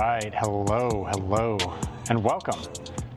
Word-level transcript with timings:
right. 0.00 0.32
Hello, 0.34 1.06
hello, 1.10 1.58
and 2.08 2.24
welcome 2.24 2.58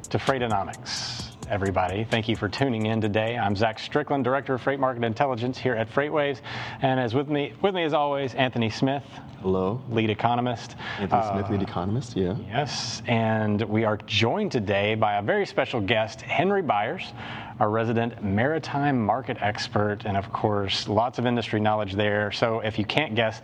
to 0.10 0.18
Freightonomics 0.18 1.24
everybody. 1.50 2.04
Thank 2.04 2.28
you 2.28 2.36
for 2.36 2.50
tuning 2.50 2.88
in 2.88 3.00
today. 3.00 3.38
I'm 3.38 3.56
Zach 3.56 3.80
Strickland, 3.80 4.24
Director 4.24 4.56
of 4.56 4.62
Freight 4.62 4.80
Market 4.80 5.04
Intelligence 5.04 5.58
here 5.58 5.76
at 5.76 5.90
FreightWaves, 5.90 6.42
and 6.82 7.00
as 7.00 7.14
with 7.14 7.30
me, 7.30 7.54
with 7.62 7.76
me 7.76 7.84
as 7.84 7.94
always, 7.94 8.34
Anthony 8.34 8.70
Smith. 8.70 9.04
Hello. 9.42 9.82
Lead 9.90 10.10
economist. 10.10 10.76
Anthony 11.00 11.22
uh, 11.22 11.32
Smith, 11.34 11.52
lead 11.52 11.62
economist, 11.62 12.18
yeah. 12.18 12.36
Yes, 12.48 13.02
and 13.08 13.62
we 13.62 13.84
are 13.84 13.98
joined 13.98 14.52
today 14.52 14.96
by 14.96 15.18
a 15.18 15.22
very 15.22 15.46
special 15.46 15.80
guest, 15.80 16.22
Henry 16.22 16.62
Byers, 16.62 17.14
our 17.60 17.70
resident 17.70 18.24
maritime 18.24 19.04
market 19.04 19.38
expert, 19.42 20.06
and 20.06 20.18
of 20.18 20.32
course, 20.32 20.88
lots 20.88 21.20
of 21.20 21.26
industry 21.26 21.60
knowledge 21.60 21.94
there. 21.94 22.32
So 22.32 22.60
if 22.60 22.80
you 22.80 22.86
can't 22.86 23.16
guess, 23.16 23.42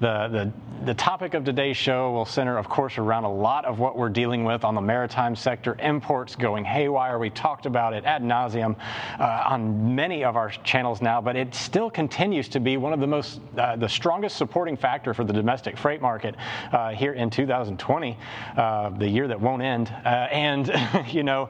the, 0.00 0.28
the, 0.28 0.52
the 0.84 0.94
topic 0.94 1.34
of 1.34 1.44
today's 1.44 1.76
show 1.76 2.10
will 2.12 2.24
center, 2.24 2.56
of 2.56 2.68
course, 2.68 2.98
around 2.98 3.24
a 3.24 3.32
lot 3.32 3.64
of 3.64 3.78
what 3.78 3.96
we're 3.96 4.08
dealing 4.08 4.44
with 4.44 4.64
on 4.64 4.74
the 4.74 4.80
maritime 4.80 5.36
sector, 5.36 5.76
imports 5.80 6.34
going 6.36 6.64
haywire. 6.64 7.18
We 7.18 7.30
talked 7.30 7.66
about 7.66 7.92
it 7.92 8.04
ad 8.04 8.22
nauseum 8.22 8.76
uh, 9.18 9.44
on 9.48 9.94
many 9.94 10.24
of 10.24 10.36
our 10.36 10.50
channels 10.50 11.02
now, 11.02 11.20
but 11.20 11.36
it 11.36 11.54
still 11.54 11.90
continues 11.90 12.48
to 12.48 12.60
be 12.60 12.76
one 12.76 12.92
of 12.92 13.00
the 13.00 13.06
most, 13.06 13.40
uh, 13.58 13.76
the 13.76 13.88
strongest 13.88 14.36
supporting 14.36 14.76
factor 14.76 15.12
for 15.12 15.24
the 15.24 15.32
domestic 15.32 15.76
freight 15.76 16.00
market 16.00 16.34
uh, 16.72 16.90
here 16.90 17.12
in 17.12 17.30
2020, 17.30 18.16
uh, 18.56 18.90
the 18.90 19.08
year 19.08 19.28
that 19.28 19.40
won't 19.40 19.62
end. 19.62 19.92
Uh, 20.04 20.08
and, 20.30 20.72
you 21.12 21.22
know, 21.22 21.48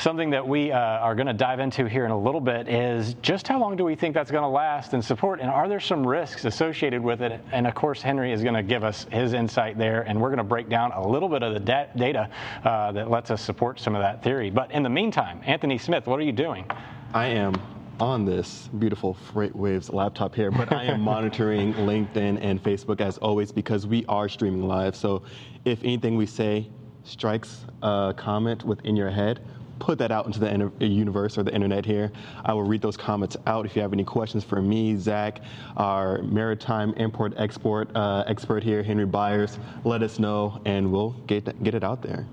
Something 0.00 0.30
that 0.30 0.48
we 0.48 0.72
uh, 0.72 0.78
are 0.78 1.14
going 1.14 1.26
to 1.26 1.34
dive 1.34 1.60
into 1.60 1.84
here 1.84 2.06
in 2.06 2.10
a 2.10 2.18
little 2.18 2.40
bit 2.40 2.68
is 2.68 3.12
just 3.20 3.46
how 3.46 3.60
long 3.60 3.76
do 3.76 3.84
we 3.84 3.94
think 3.94 4.14
that's 4.14 4.30
going 4.30 4.44
to 4.44 4.48
last 4.48 4.94
and 4.94 5.04
support, 5.04 5.40
and 5.40 5.50
are 5.50 5.68
there 5.68 5.78
some 5.78 6.06
risks 6.06 6.46
associated 6.46 7.02
with 7.02 7.20
it? 7.20 7.38
And 7.52 7.66
of 7.66 7.74
course, 7.74 8.00
Henry 8.00 8.32
is 8.32 8.42
going 8.42 8.54
to 8.54 8.62
give 8.62 8.82
us 8.82 9.06
his 9.12 9.34
insight 9.34 9.76
there, 9.76 10.00
and 10.00 10.18
we're 10.18 10.30
going 10.30 10.38
to 10.38 10.44
break 10.44 10.70
down 10.70 10.92
a 10.92 11.06
little 11.06 11.28
bit 11.28 11.42
of 11.42 11.52
the 11.52 11.60
da- 11.60 11.88
data 11.96 12.30
uh, 12.64 12.92
that 12.92 13.10
lets 13.10 13.30
us 13.30 13.42
support 13.42 13.78
some 13.78 13.94
of 13.94 14.00
that 14.00 14.22
theory. 14.22 14.48
But 14.48 14.70
in 14.70 14.82
the 14.82 14.88
meantime, 14.88 15.42
Anthony 15.44 15.76
Smith, 15.76 16.06
what 16.06 16.18
are 16.18 16.22
you 16.22 16.32
doing? 16.32 16.64
I 17.12 17.26
am 17.26 17.60
on 18.00 18.24
this 18.24 18.70
beautiful 18.78 19.18
FreightWaves 19.34 19.92
laptop 19.92 20.34
here, 20.34 20.50
but 20.50 20.72
I 20.72 20.84
am 20.84 21.00
monitoring 21.02 21.74
LinkedIn 21.74 22.38
and 22.40 22.62
Facebook 22.62 23.02
as 23.02 23.18
always 23.18 23.52
because 23.52 23.86
we 23.86 24.06
are 24.06 24.30
streaming 24.30 24.66
live. 24.66 24.96
So 24.96 25.24
if 25.66 25.84
anything 25.84 26.16
we 26.16 26.24
say 26.24 26.70
strikes 27.04 27.66
a 27.82 28.14
comment 28.16 28.64
within 28.64 28.96
your 28.96 29.10
head, 29.10 29.40
put 29.80 29.98
that 29.98 30.12
out 30.12 30.26
into 30.26 30.38
the 30.38 30.86
universe 30.86 31.36
or 31.36 31.42
the 31.42 31.52
internet 31.52 31.84
here. 31.84 32.12
I 32.44 32.52
will 32.52 32.62
read 32.62 32.82
those 32.82 32.96
comments 32.96 33.36
out. 33.46 33.66
If 33.66 33.74
you 33.74 33.82
have 33.82 33.92
any 33.92 34.04
questions 34.04 34.44
for 34.44 34.62
me, 34.62 34.96
Zach, 34.96 35.40
our 35.76 36.22
maritime 36.22 36.92
import 36.94 37.32
export 37.36 37.90
uh, 37.96 38.22
expert 38.28 38.62
here, 38.62 38.82
Henry 38.82 39.06
Byers, 39.06 39.58
let 39.84 40.02
us 40.02 40.18
know 40.18 40.60
and 40.66 40.92
we'll 40.92 41.10
get, 41.26 41.62
get 41.64 41.74
it 41.74 41.82
out 41.82 42.02
there. 42.02 42.26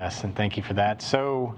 Yes, 0.00 0.24
and 0.24 0.34
thank 0.36 0.56
you 0.56 0.62
for 0.62 0.74
that. 0.74 1.00
So, 1.00 1.56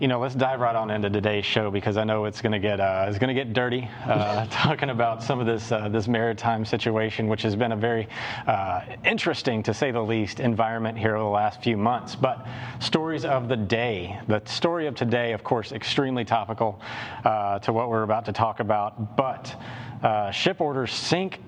you 0.00 0.08
know, 0.08 0.18
let's 0.18 0.34
dive 0.34 0.60
right 0.60 0.74
on 0.74 0.90
into 0.90 1.08
today's 1.08 1.44
show 1.44 1.70
because 1.70 1.96
I 1.96 2.04
know 2.04 2.24
it's 2.24 2.42
going 2.42 2.52
to 2.52 2.58
get 2.58 2.80
uh, 2.80 3.06
it's 3.08 3.18
going 3.18 3.28
to 3.28 3.34
get 3.34 3.52
dirty 3.52 3.88
uh, 4.06 4.46
talking 4.50 4.90
about 4.90 5.22
some 5.22 5.40
of 5.40 5.46
this 5.46 5.70
uh, 5.70 5.88
this 5.88 6.08
maritime 6.08 6.64
situation, 6.64 7.28
which 7.28 7.42
has 7.42 7.54
been 7.54 7.72
a 7.72 7.76
very 7.76 8.08
uh, 8.46 8.80
interesting, 9.04 9.62
to 9.62 9.72
say 9.72 9.92
the 9.92 10.02
least, 10.02 10.40
environment 10.40 10.98
here 10.98 11.14
over 11.14 11.24
the 11.24 11.30
last 11.30 11.62
few 11.62 11.76
months. 11.76 12.16
But 12.16 12.46
stories 12.80 13.24
of 13.24 13.48
the 13.48 13.56
day, 13.56 14.18
the 14.26 14.42
story 14.46 14.86
of 14.86 14.96
today, 14.96 15.32
of 15.32 15.44
course, 15.44 15.70
extremely 15.70 16.24
topical 16.24 16.80
uh, 17.24 17.60
to 17.60 17.72
what 17.72 17.88
we're 17.88 18.02
about 18.02 18.24
to 18.24 18.32
talk 18.32 18.60
about. 18.60 19.16
But 19.16 19.54
uh, 20.02 20.32
ship 20.32 20.60
orders 20.60 20.92
sink 20.92 21.40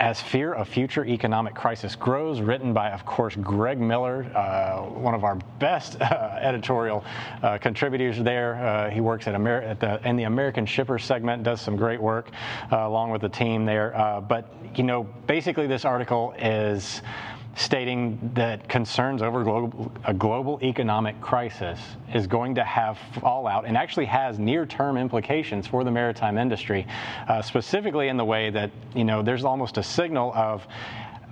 as 0.00 0.20
Fear 0.20 0.54
of 0.54 0.68
Future 0.68 1.04
Economic 1.04 1.54
Crisis 1.54 1.94
Grows, 1.94 2.40
written 2.40 2.72
by, 2.72 2.90
of 2.90 3.06
course, 3.06 3.36
Greg 3.36 3.78
Miller, 3.78 4.24
uh, 4.34 4.82
one 4.82 5.14
of 5.14 5.22
our 5.22 5.36
best 5.58 6.00
uh, 6.00 6.38
editorial 6.40 7.04
uh, 7.42 7.58
contributors 7.58 8.18
there. 8.18 8.56
Uh, 8.56 8.90
he 8.90 9.00
works 9.00 9.28
at, 9.28 9.34
at 9.34 9.80
the, 9.80 10.08
in 10.08 10.16
the 10.16 10.24
American 10.24 10.66
Shipper 10.66 10.98
segment, 10.98 11.44
does 11.44 11.60
some 11.60 11.76
great 11.76 12.00
work 12.00 12.30
uh, 12.72 12.78
along 12.78 13.10
with 13.10 13.20
the 13.20 13.28
team 13.28 13.64
there. 13.64 13.96
Uh, 13.96 14.20
but, 14.20 14.52
you 14.74 14.82
know, 14.82 15.04
basically, 15.26 15.66
this 15.66 15.84
article 15.84 16.34
is 16.38 17.00
stating 17.56 18.18
that 18.34 18.68
concerns 18.68 19.22
over 19.22 19.44
global, 19.44 19.92
a 20.04 20.14
global 20.14 20.58
economic 20.62 21.20
crisis 21.20 21.78
is 22.12 22.26
going 22.26 22.54
to 22.54 22.64
have 22.64 22.98
fallout 23.20 23.66
and 23.66 23.76
actually 23.76 24.06
has 24.06 24.38
near-term 24.38 24.96
implications 24.96 25.66
for 25.66 25.84
the 25.84 25.90
maritime 25.90 26.38
industry, 26.38 26.86
uh, 27.28 27.40
specifically 27.40 28.08
in 28.08 28.16
the 28.16 28.24
way 28.24 28.50
that 28.50 28.70
you 28.94 29.04
know 29.04 29.22
there's 29.22 29.44
almost 29.44 29.78
a 29.78 29.82
signal 29.82 30.32
of 30.34 30.66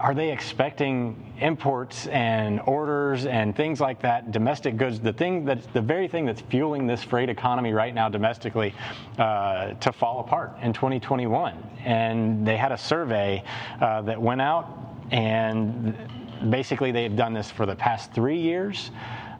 are 0.02 0.14
they 0.14 0.32
expecting 0.32 1.32
imports 1.40 2.08
and 2.08 2.60
orders 2.66 3.24
and 3.26 3.54
things 3.54 3.80
like 3.80 4.02
that, 4.02 4.32
domestic 4.32 4.76
goods, 4.76 4.98
the 4.98 5.12
thing 5.12 5.44
that's 5.44 5.64
the 5.66 5.80
very 5.80 6.08
thing 6.08 6.26
that's 6.26 6.40
fueling 6.40 6.88
this 6.88 7.04
freight 7.04 7.28
economy 7.28 7.72
right 7.72 7.94
now 7.94 8.08
domestically, 8.08 8.74
uh, 9.18 9.74
to 9.74 9.92
fall 9.92 10.18
apart 10.18 10.56
in 10.60 10.72
2021? 10.72 11.56
And 11.84 12.44
they 12.44 12.56
had 12.56 12.72
a 12.72 12.78
survey 12.78 13.44
uh, 13.80 14.02
that 14.02 14.20
went 14.20 14.40
out 14.40 14.91
and 15.12 15.96
basically 16.50 16.90
they've 16.90 17.14
done 17.14 17.32
this 17.32 17.50
for 17.50 17.66
the 17.66 17.76
past 17.76 18.12
three 18.12 18.38
years, 18.38 18.90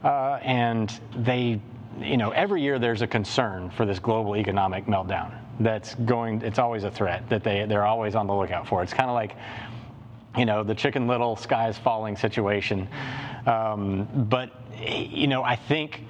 uh, 0.05 0.38
and 0.43 1.00
they, 1.16 1.60
you 1.99 2.16
know, 2.16 2.31
every 2.31 2.62
year 2.62 2.78
there's 2.78 3.03
a 3.03 3.06
concern 3.06 3.71
for 3.71 3.84
this 3.84 3.99
global 3.99 4.37
economic 4.37 4.87
meltdown 4.87 5.34
that's 5.61 5.94
going. 5.94 6.43
It's 6.43 6.59
always 6.59 6.84
a 6.84 6.91
threat 6.91 7.28
that 7.28 7.43
they 7.43 7.66
they're 7.66 7.87
always 7.87 8.15
on 8.15 8.27
the 8.27 8.34
lookout 8.34 8.69
for. 8.69 8.82
It's 8.82 8.94
kind 8.94 9.11
of 9.11 9.15
like 9.15 9.37
you 10.37 10.47
know 10.47 10.62
the 10.62 10.75
chicken 10.75 11.06
little 11.06 11.37
skies 11.37 11.77
falling 11.77 12.16
situation 12.16 12.88
um, 13.47 14.09
but 14.31 14.50
you 14.81 15.27
know 15.27 15.43
i 15.43 15.55
think 15.55 16.05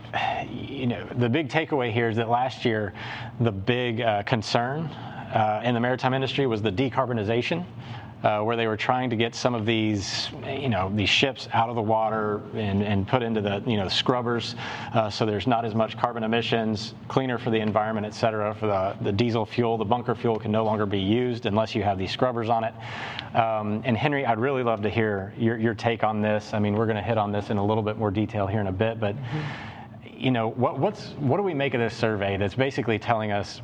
you 0.49 0.87
know 0.87 1.07
the 1.17 1.29
big 1.29 1.49
takeaway 1.49 1.91
here 1.91 2.09
is 2.09 2.17
that 2.17 2.29
last 2.29 2.65
year 2.65 2.93
the 3.41 3.51
big 3.51 4.01
uh, 4.01 4.23
concern 4.23 4.87
uh, 5.35 5.61
in 5.65 5.75
the 5.75 5.81
maritime 5.81 6.15
industry 6.15 6.47
was 6.47 6.63
the 6.63 6.71
decarbonization 6.71 7.65
uh, 8.23 8.41
where 8.41 8.57
they 8.57 8.67
were 8.67 8.77
trying 8.77 9.11
to 9.11 9.17
get 9.17 9.35
some 9.35 9.55
of 9.55 9.67
these, 9.67 10.29
you 10.47 10.69
know, 10.69 10.91
these 10.95 11.09
ships 11.09 11.49
out 11.53 11.69
of 11.69 11.75
the 11.75 11.83
water 11.83 12.41
and, 12.55 12.83
and 12.83 13.07
put 13.07 13.23
into 13.23 13.41
the, 13.41 13.63
you 13.67 13.77
know, 13.77 13.89
scrubbers, 13.89 14.55
uh, 14.95 15.11
so 15.11 15.27
there's 15.27 15.47
not 15.47 15.65
as 15.65 15.75
much 15.75 15.99
carbon 15.99 16.23
emissions, 16.23 16.95
cleaner 17.09 17.39
for 17.39 17.51
the 17.51 17.59
environment, 17.59 18.07
et 18.07 18.15
cetera. 18.15 18.55
For 18.55 18.67
the, 18.67 18.97
the 19.03 19.13
diesel 19.13 19.45
fuel, 19.45 19.77
the 19.77 19.85
bunker 19.85 20.15
fuel 20.15 20.39
can 20.39 20.53
no 20.53 20.65
longer 20.65 20.87
be 20.87 21.01
used 21.01 21.47
unless 21.47 21.75
you 21.75 21.83
have 21.83 21.99
these 21.99 22.13
scrubbers 22.13 22.49
on 22.49 22.65
it. 22.65 22.75
Um, 23.35 23.83
and 23.85 23.97
Henry, 23.97 24.25
I'd 24.25 24.39
really 24.39 24.63
love 24.63 24.83
to 24.83 24.91
hear 24.91 25.33
your, 25.37 25.59
your 25.59 25.75
take 25.75 26.05
on 26.05 26.23
this. 26.23 26.55
I 26.55 26.59
mean, 26.59 26.75
we're 26.75 26.87
going 26.87 26.97
to 26.97 27.03
hit 27.03 27.19
on 27.19 27.33
this 27.33 27.51
in 27.51 27.57
a 27.57 27.65
little 27.65 27.83
bit 27.83 27.99
more 27.99 28.11
detail 28.11 28.47
here 28.47 28.61
in 28.61 28.67
a 28.69 28.73
bit, 28.73 29.01
but. 29.01 29.17
Mm-hmm 29.17 29.69
you 30.23 30.31
know 30.31 30.51
what, 30.51 30.79
what's 30.79 31.07
what 31.19 31.37
do 31.37 31.43
we 31.43 31.53
make 31.53 31.75
of 31.75 31.81
this 31.81 31.97
survey 31.97 32.37
that's 32.37 32.55
basically 32.55 32.97
telling 32.97 33.33
us 33.33 33.61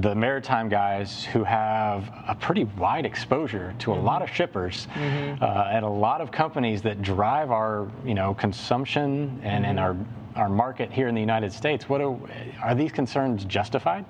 the 0.00 0.14
maritime 0.14 0.68
guys 0.68 1.24
who 1.24 1.44
have 1.44 2.12
a 2.26 2.34
pretty 2.34 2.64
wide 2.64 3.06
exposure 3.06 3.74
to 3.78 3.92
a 3.92 3.94
mm-hmm. 3.94 4.04
lot 4.04 4.22
of 4.22 4.30
shippers 4.30 4.88
mm-hmm. 4.94 5.42
uh, 5.42 5.68
and 5.70 5.84
a 5.84 5.88
lot 5.88 6.20
of 6.20 6.32
companies 6.32 6.82
that 6.82 7.00
drive 7.00 7.52
our 7.52 7.88
you 8.04 8.14
know 8.14 8.34
consumption 8.34 9.40
and, 9.42 9.64
mm-hmm. 9.64 9.70
and 9.70 9.80
our 9.80 9.96
our 10.34 10.48
market 10.48 10.90
here 10.90 11.06
in 11.06 11.14
the 11.14 11.20
United 11.20 11.52
States. 11.52 11.88
What 11.88 12.00
are, 12.00 12.18
are 12.60 12.74
these 12.74 12.90
concerns 12.90 13.44
justified? 13.44 14.04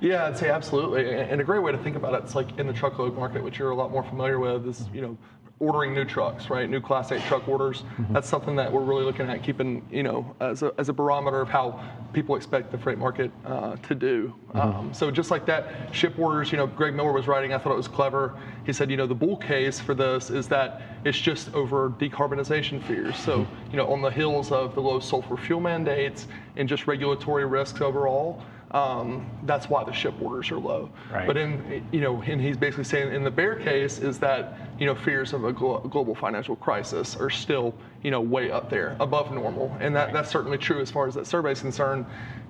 Yeah, 0.00 0.26
I'd 0.26 0.36
say 0.36 0.50
absolutely. 0.50 1.08
And 1.14 1.40
a 1.40 1.44
great 1.44 1.62
way 1.62 1.70
to 1.70 1.78
think 1.78 1.94
about 1.94 2.14
it, 2.14 2.24
it's 2.24 2.34
like 2.34 2.58
in 2.58 2.66
the 2.66 2.72
truckload 2.72 3.14
market, 3.14 3.42
which 3.44 3.58
you're 3.58 3.70
a 3.70 3.74
lot 3.76 3.92
more 3.92 4.02
familiar 4.02 4.40
with, 4.40 4.66
is 4.66 4.88
you 4.92 5.00
know 5.00 5.16
ordering 5.58 5.94
new 5.94 6.04
trucks, 6.04 6.50
right? 6.50 6.68
New 6.68 6.80
Class 6.80 7.12
8 7.12 7.22
truck 7.22 7.48
orders. 7.48 7.82
Mm-hmm. 7.82 8.12
That's 8.12 8.28
something 8.28 8.56
that 8.56 8.70
we're 8.70 8.82
really 8.82 9.04
looking 9.04 9.28
at 9.30 9.42
keeping, 9.42 9.86
you 9.90 10.02
know, 10.02 10.36
as 10.40 10.62
a, 10.62 10.72
as 10.76 10.90
a 10.90 10.92
barometer 10.92 11.40
of 11.40 11.48
how 11.48 11.82
people 12.12 12.36
expect 12.36 12.70
the 12.70 12.76
freight 12.76 12.98
market 12.98 13.30
uh, 13.46 13.76
to 13.76 13.94
do. 13.94 14.34
Mm-hmm. 14.48 14.58
Um, 14.58 14.94
so 14.94 15.10
just 15.10 15.30
like 15.30 15.46
that, 15.46 15.94
ship 15.94 16.18
orders, 16.18 16.52
you 16.52 16.58
know, 16.58 16.66
Greg 16.66 16.94
Miller 16.94 17.12
was 17.12 17.26
writing, 17.26 17.54
I 17.54 17.58
thought 17.58 17.72
it 17.72 17.76
was 17.76 17.88
clever. 17.88 18.38
He 18.66 18.72
said, 18.72 18.90
you 18.90 18.98
know, 18.98 19.06
the 19.06 19.14
bull 19.14 19.38
case 19.38 19.80
for 19.80 19.94
this 19.94 20.28
is 20.28 20.46
that 20.48 20.82
it's 21.04 21.18
just 21.18 21.54
over 21.54 21.88
decarbonization 21.90 22.82
fears. 22.82 23.16
So, 23.16 23.40
mm-hmm. 23.40 23.70
you 23.70 23.76
know, 23.78 23.90
on 23.90 24.02
the 24.02 24.10
heels 24.10 24.52
of 24.52 24.74
the 24.74 24.82
low 24.82 25.00
sulfur 25.00 25.38
fuel 25.38 25.60
mandates 25.60 26.26
and 26.56 26.68
just 26.68 26.86
regulatory 26.86 27.46
risks 27.46 27.80
overall, 27.80 28.42
um, 28.72 29.30
that's 29.44 29.68
why 29.68 29.84
the 29.84 29.92
ship 29.92 30.14
orders 30.20 30.50
are 30.50 30.58
low. 30.58 30.90
Right. 31.12 31.26
But 31.26 31.36
in 31.36 31.86
you 31.92 32.00
know, 32.00 32.20
and 32.22 32.40
he's 32.40 32.56
basically 32.56 32.84
saying 32.84 33.14
in 33.14 33.22
the 33.22 33.30
bear 33.30 33.56
case 33.56 33.98
is 33.98 34.18
that 34.18 34.58
you 34.78 34.86
know 34.86 34.94
fears 34.94 35.32
of 35.32 35.44
a 35.44 35.52
glo- 35.52 35.80
global 35.80 36.14
financial 36.14 36.56
crisis 36.56 37.16
are 37.16 37.30
still 37.30 37.74
you 38.02 38.10
know 38.10 38.20
way 38.20 38.50
up 38.50 38.68
there, 38.68 38.96
above 38.98 39.32
normal, 39.32 39.76
and 39.80 39.94
that, 39.94 40.06
right. 40.06 40.12
that's 40.12 40.30
certainly 40.30 40.58
true 40.58 40.80
as 40.80 40.90
far 40.90 41.06
as 41.06 41.14
that 41.14 41.26
survey 41.26 41.52
is 41.52 41.60
concerned. 41.60 42.06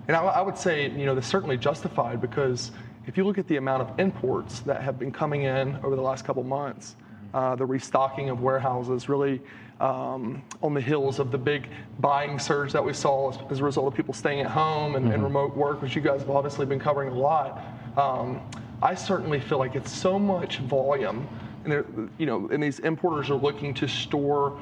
And 0.09 0.17
I, 0.17 0.25
I 0.25 0.41
would 0.41 0.57
say 0.57 0.91
you 0.91 1.05
know 1.05 1.15
that's 1.15 1.27
certainly 1.27 1.59
justified 1.59 2.21
because 2.21 2.73
if 3.07 3.17
you 3.17 3.25
look 3.25 3.39
at 3.39 3.47
the 3.47 3.57
amount 3.57 3.83
of 3.83 4.01
imports 4.01 4.61
that 4.61 4.83
have 4.83 4.99
been 4.99 5.13
coming 5.13 5.43
in 5.43 5.77
over 5.85 5.97
the 5.97 6.03
last 6.03 6.25
couple 6.25 6.43
months, 6.43 6.97
uh, 7.35 7.55
the 7.55 7.67
restocking 7.67 8.31
of 8.31 8.41
warehouses 8.41 9.09
really 9.09 9.41
um, 9.81 10.43
on 10.63 10.75
the 10.75 10.81
heels 10.81 11.19
of 11.19 11.31
the 11.31 11.39
big 11.39 11.69
buying 12.01 12.39
surge 12.39 12.73
that 12.73 12.85
we 12.85 12.93
saw 12.93 13.31
as, 13.31 13.39
as 13.51 13.61
a 13.61 13.65
result 13.65 13.87
of 13.87 13.95
people 13.95 14.15
staying 14.15 14.41
at 14.41 14.47
home 14.47 14.95
and, 14.95 15.05
mm-hmm. 15.05 15.15
and, 15.15 15.23
remote 15.23 15.57
work, 15.57 15.83
which 15.83 15.95
you 15.95 16.03
guys 16.03 16.21
have 16.21 16.31
obviously 16.31 16.65
been 16.65 16.81
covering 16.81 17.11
a 17.11 17.15
lot. 17.15 17.63
Um, 17.97 18.41
I 18.83 18.95
certainly 18.95 19.41
feel 19.41 19.59
like 19.59 19.75
it's 19.75 19.93
so 19.93 20.19
much 20.19 20.59
volume 20.59 21.29
and 21.67 22.11
you 22.19 22.27
know, 22.27 22.49
and 22.49 22.63
these 22.63 22.79
importers 22.81 23.31
are 23.31 23.35
looking 23.35 23.75
to 23.75 23.89
store, 23.89 24.59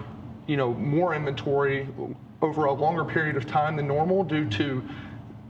you 0.47 0.57
know, 0.57 0.75
more 0.75 1.15
inventory 1.15 1.89
over 2.43 2.65
a 2.65 2.73
longer 2.73 3.05
period 3.05 3.37
of 3.37 3.47
time 3.47 3.77
than 3.77 3.87
normal 3.87 4.25
due 4.25 4.49
to 4.51 4.83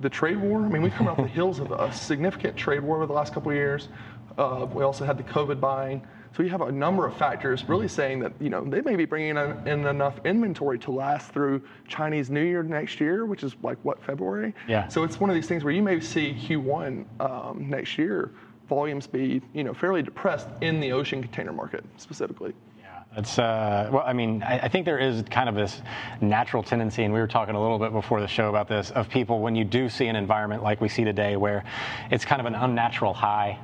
the 0.01 0.09
trade 0.09 0.37
war. 0.37 0.65
I 0.65 0.69
mean, 0.69 0.83
we've 0.83 0.93
come 0.93 1.09
off 1.09 1.17
the 1.17 1.27
heels 1.29 1.61
of 1.61 1.71
a 1.73 1.93
significant 1.93 2.57
trade 2.57 2.81
war 2.81 2.97
over 2.97 3.07
the 3.07 3.13
last 3.13 3.33
couple 3.33 3.51
of 3.51 3.57
years. 3.57 3.89
Uh, 4.37 4.67
we 4.73 4.83
also 4.83 5.05
had 5.05 5.17
the 5.17 5.23
COVID 5.23 5.61
buying. 5.61 6.03
So 6.37 6.43
you 6.43 6.49
have 6.49 6.63
a 6.63 6.73
number 6.73 7.07
of 7.07 7.17
factors 7.17 7.65
really 7.69 7.87
saying 7.87 8.19
that 8.21 8.33
you 8.41 8.51
know 8.51 8.65
they 8.65 8.81
may 8.81 8.97
be 8.97 9.05
bringing 9.05 9.37
in, 9.37 9.69
in, 9.69 9.87
enough 9.87 10.19
inventory 10.25 10.81
to 10.81 10.91
last 10.91 11.31
through 11.31 11.63
Chinese 11.87 12.29
New 12.29 12.43
Year 12.43 12.65
next 12.65 13.01
year, 13.01 13.25
which 13.25 13.45
is 13.45 13.55
like 13.63 13.79
what 13.85 14.03
February. 14.03 14.53
Yeah. 14.67 14.89
So 14.89 15.05
it's 15.05 15.21
one 15.21 15.31
of 15.31 15.35
these 15.35 15.47
things 15.47 15.63
where 15.63 15.73
you 15.73 15.83
may 15.83 16.01
see 16.01 16.35
Q1 16.35 17.21
um, 17.21 17.71
next 17.71 17.99
year 17.99 18.33
volumes 18.69 19.07
be 19.07 19.43
you 19.53 19.63
know 19.63 19.73
fairly 19.73 20.03
depressed 20.03 20.49
in 20.61 20.81
the 20.81 20.91
ocean 20.91 21.23
container 21.23 21.53
market 21.53 21.85
specifically. 21.99 22.53
Yeah. 22.81 23.03
It's 23.17 23.39
uh, 23.39 23.91
well, 23.93 24.03
I 24.05 24.13
mean, 24.13 24.43
I, 24.43 24.61
I, 24.61 24.69
think 24.69 24.87
there 24.87 24.99
is 24.99 25.23
kind 25.31 25.49
of 25.49 25.55
this 25.55 25.83
natural 26.21 26.65
tendency, 26.65 27.05
and 27.05 27.15
we 27.15 27.21
were 27.21 27.29
talking 27.29 27.55
a 27.55 27.63
little 27.63 27.79
bit 27.79 27.93
before 27.93 28.21
the 28.21 28.27
show 28.27 28.49
about 28.49 28.67
this, 28.67 28.91
of 28.91 29.09
people 29.09 29.39
when 29.41 29.55
you 29.55 29.65
do 29.65 29.89
see 29.89 30.09
an 30.09 30.17
environment 30.17 30.65
like 30.65 30.81
we 30.81 30.89
see 30.89 31.05
today, 31.05 31.37
where 31.37 31.63
it's 32.11 32.25
kind 32.25 32.41
of 32.41 32.47
an 32.47 32.57
unnatural 32.57 33.15
high 33.15 33.57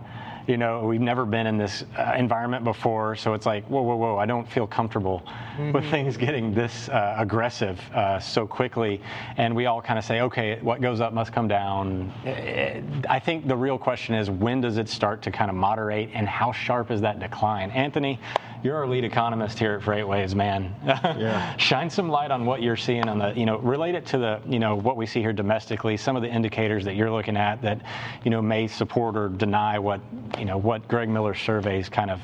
you 0.50 0.56
know, 0.56 0.84
we've 0.84 1.00
never 1.00 1.24
been 1.24 1.46
in 1.46 1.56
this 1.56 1.84
uh, 1.96 2.12
environment 2.16 2.64
before, 2.64 3.14
so 3.14 3.34
it's 3.34 3.46
like, 3.46 3.64
whoa, 3.66 3.82
whoa, 3.82 3.94
whoa, 3.94 4.16
I 4.16 4.26
don't 4.26 4.50
feel 4.50 4.66
comfortable 4.66 5.22
mm-hmm. 5.24 5.70
with 5.70 5.88
things 5.90 6.16
getting 6.16 6.52
this 6.52 6.88
uh, 6.88 7.14
aggressive 7.18 7.78
uh, 7.94 8.18
so 8.18 8.48
quickly. 8.48 9.00
And 9.36 9.54
we 9.54 9.66
all 9.66 9.80
kind 9.80 9.96
of 9.96 10.04
say, 10.04 10.22
okay, 10.22 10.58
what 10.60 10.80
goes 10.80 11.00
up 11.00 11.12
must 11.12 11.32
come 11.32 11.46
down. 11.46 12.12
I 13.08 13.20
think 13.20 13.46
the 13.46 13.56
real 13.56 13.78
question 13.78 14.16
is, 14.16 14.28
when 14.28 14.60
does 14.60 14.76
it 14.76 14.88
start 14.88 15.22
to 15.22 15.30
kind 15.30 15.50
of 15.50 15.56
moderate, 15.56 16.10
and 16.14 16.28
how 16.28 16.50
sharp 16.50 16.90
is 16.90 17.00
that 17.02 17.20
decline? 17.20 17.70
Anthony, 17.70 18.18
you're 18.62 18.76
our 18.76 18.86
lead 18.86 19.04
economist 19.04 19.58
here 19.58 19.74
at 19.74 19.82
FreightWaves, 19.82 20.34
man. 20.34 20.74
Yeah. 21.20 21.56
Shine 21.56 21.90
some 21.90 22.08
light 22.08 22.30
on 22.30 22.46
what 22.46 22.62
you're 22.62 22.76
seeing 22.76 23.08
on 23.08 23.18
the, 23.18 23.32
you 23.32 23.44
know, 23.44 23.58
relate 23.58 23.94
it 23.94 24.06
to 24.06 24.18
the, 24.18 24.40
you 24.46 24.58
know, 24.58 24.76
what 24.76 24.96
we 24.96 25.06
see 25.06 25.20
here 25.20 25.32
domestically, 25.32 25.96
some 25.96 26.16
of 26.16 26.22
the 26.22 26.28
indicators 26.28 26.84
that 26.84 26.94
you're 26.94 27.10
looking 27.10 27.36
at 27.36 27.60
that, 27.62 27.82
you 28.24 28.30
know, 28.30 28.40
may 28.40 28.66
support 28.66 29.16
or 29.16 29.28
deny 29.28 29.78
what, 29.78 30.00
you 30.40 30.46
know, 30.46 30.56
what 30.56 30.88
Greg 30.88 31.08
Miller's 31.08 31.38
surveys 31.38 31.88
kind 31.88 32.10
of 32.10 32.20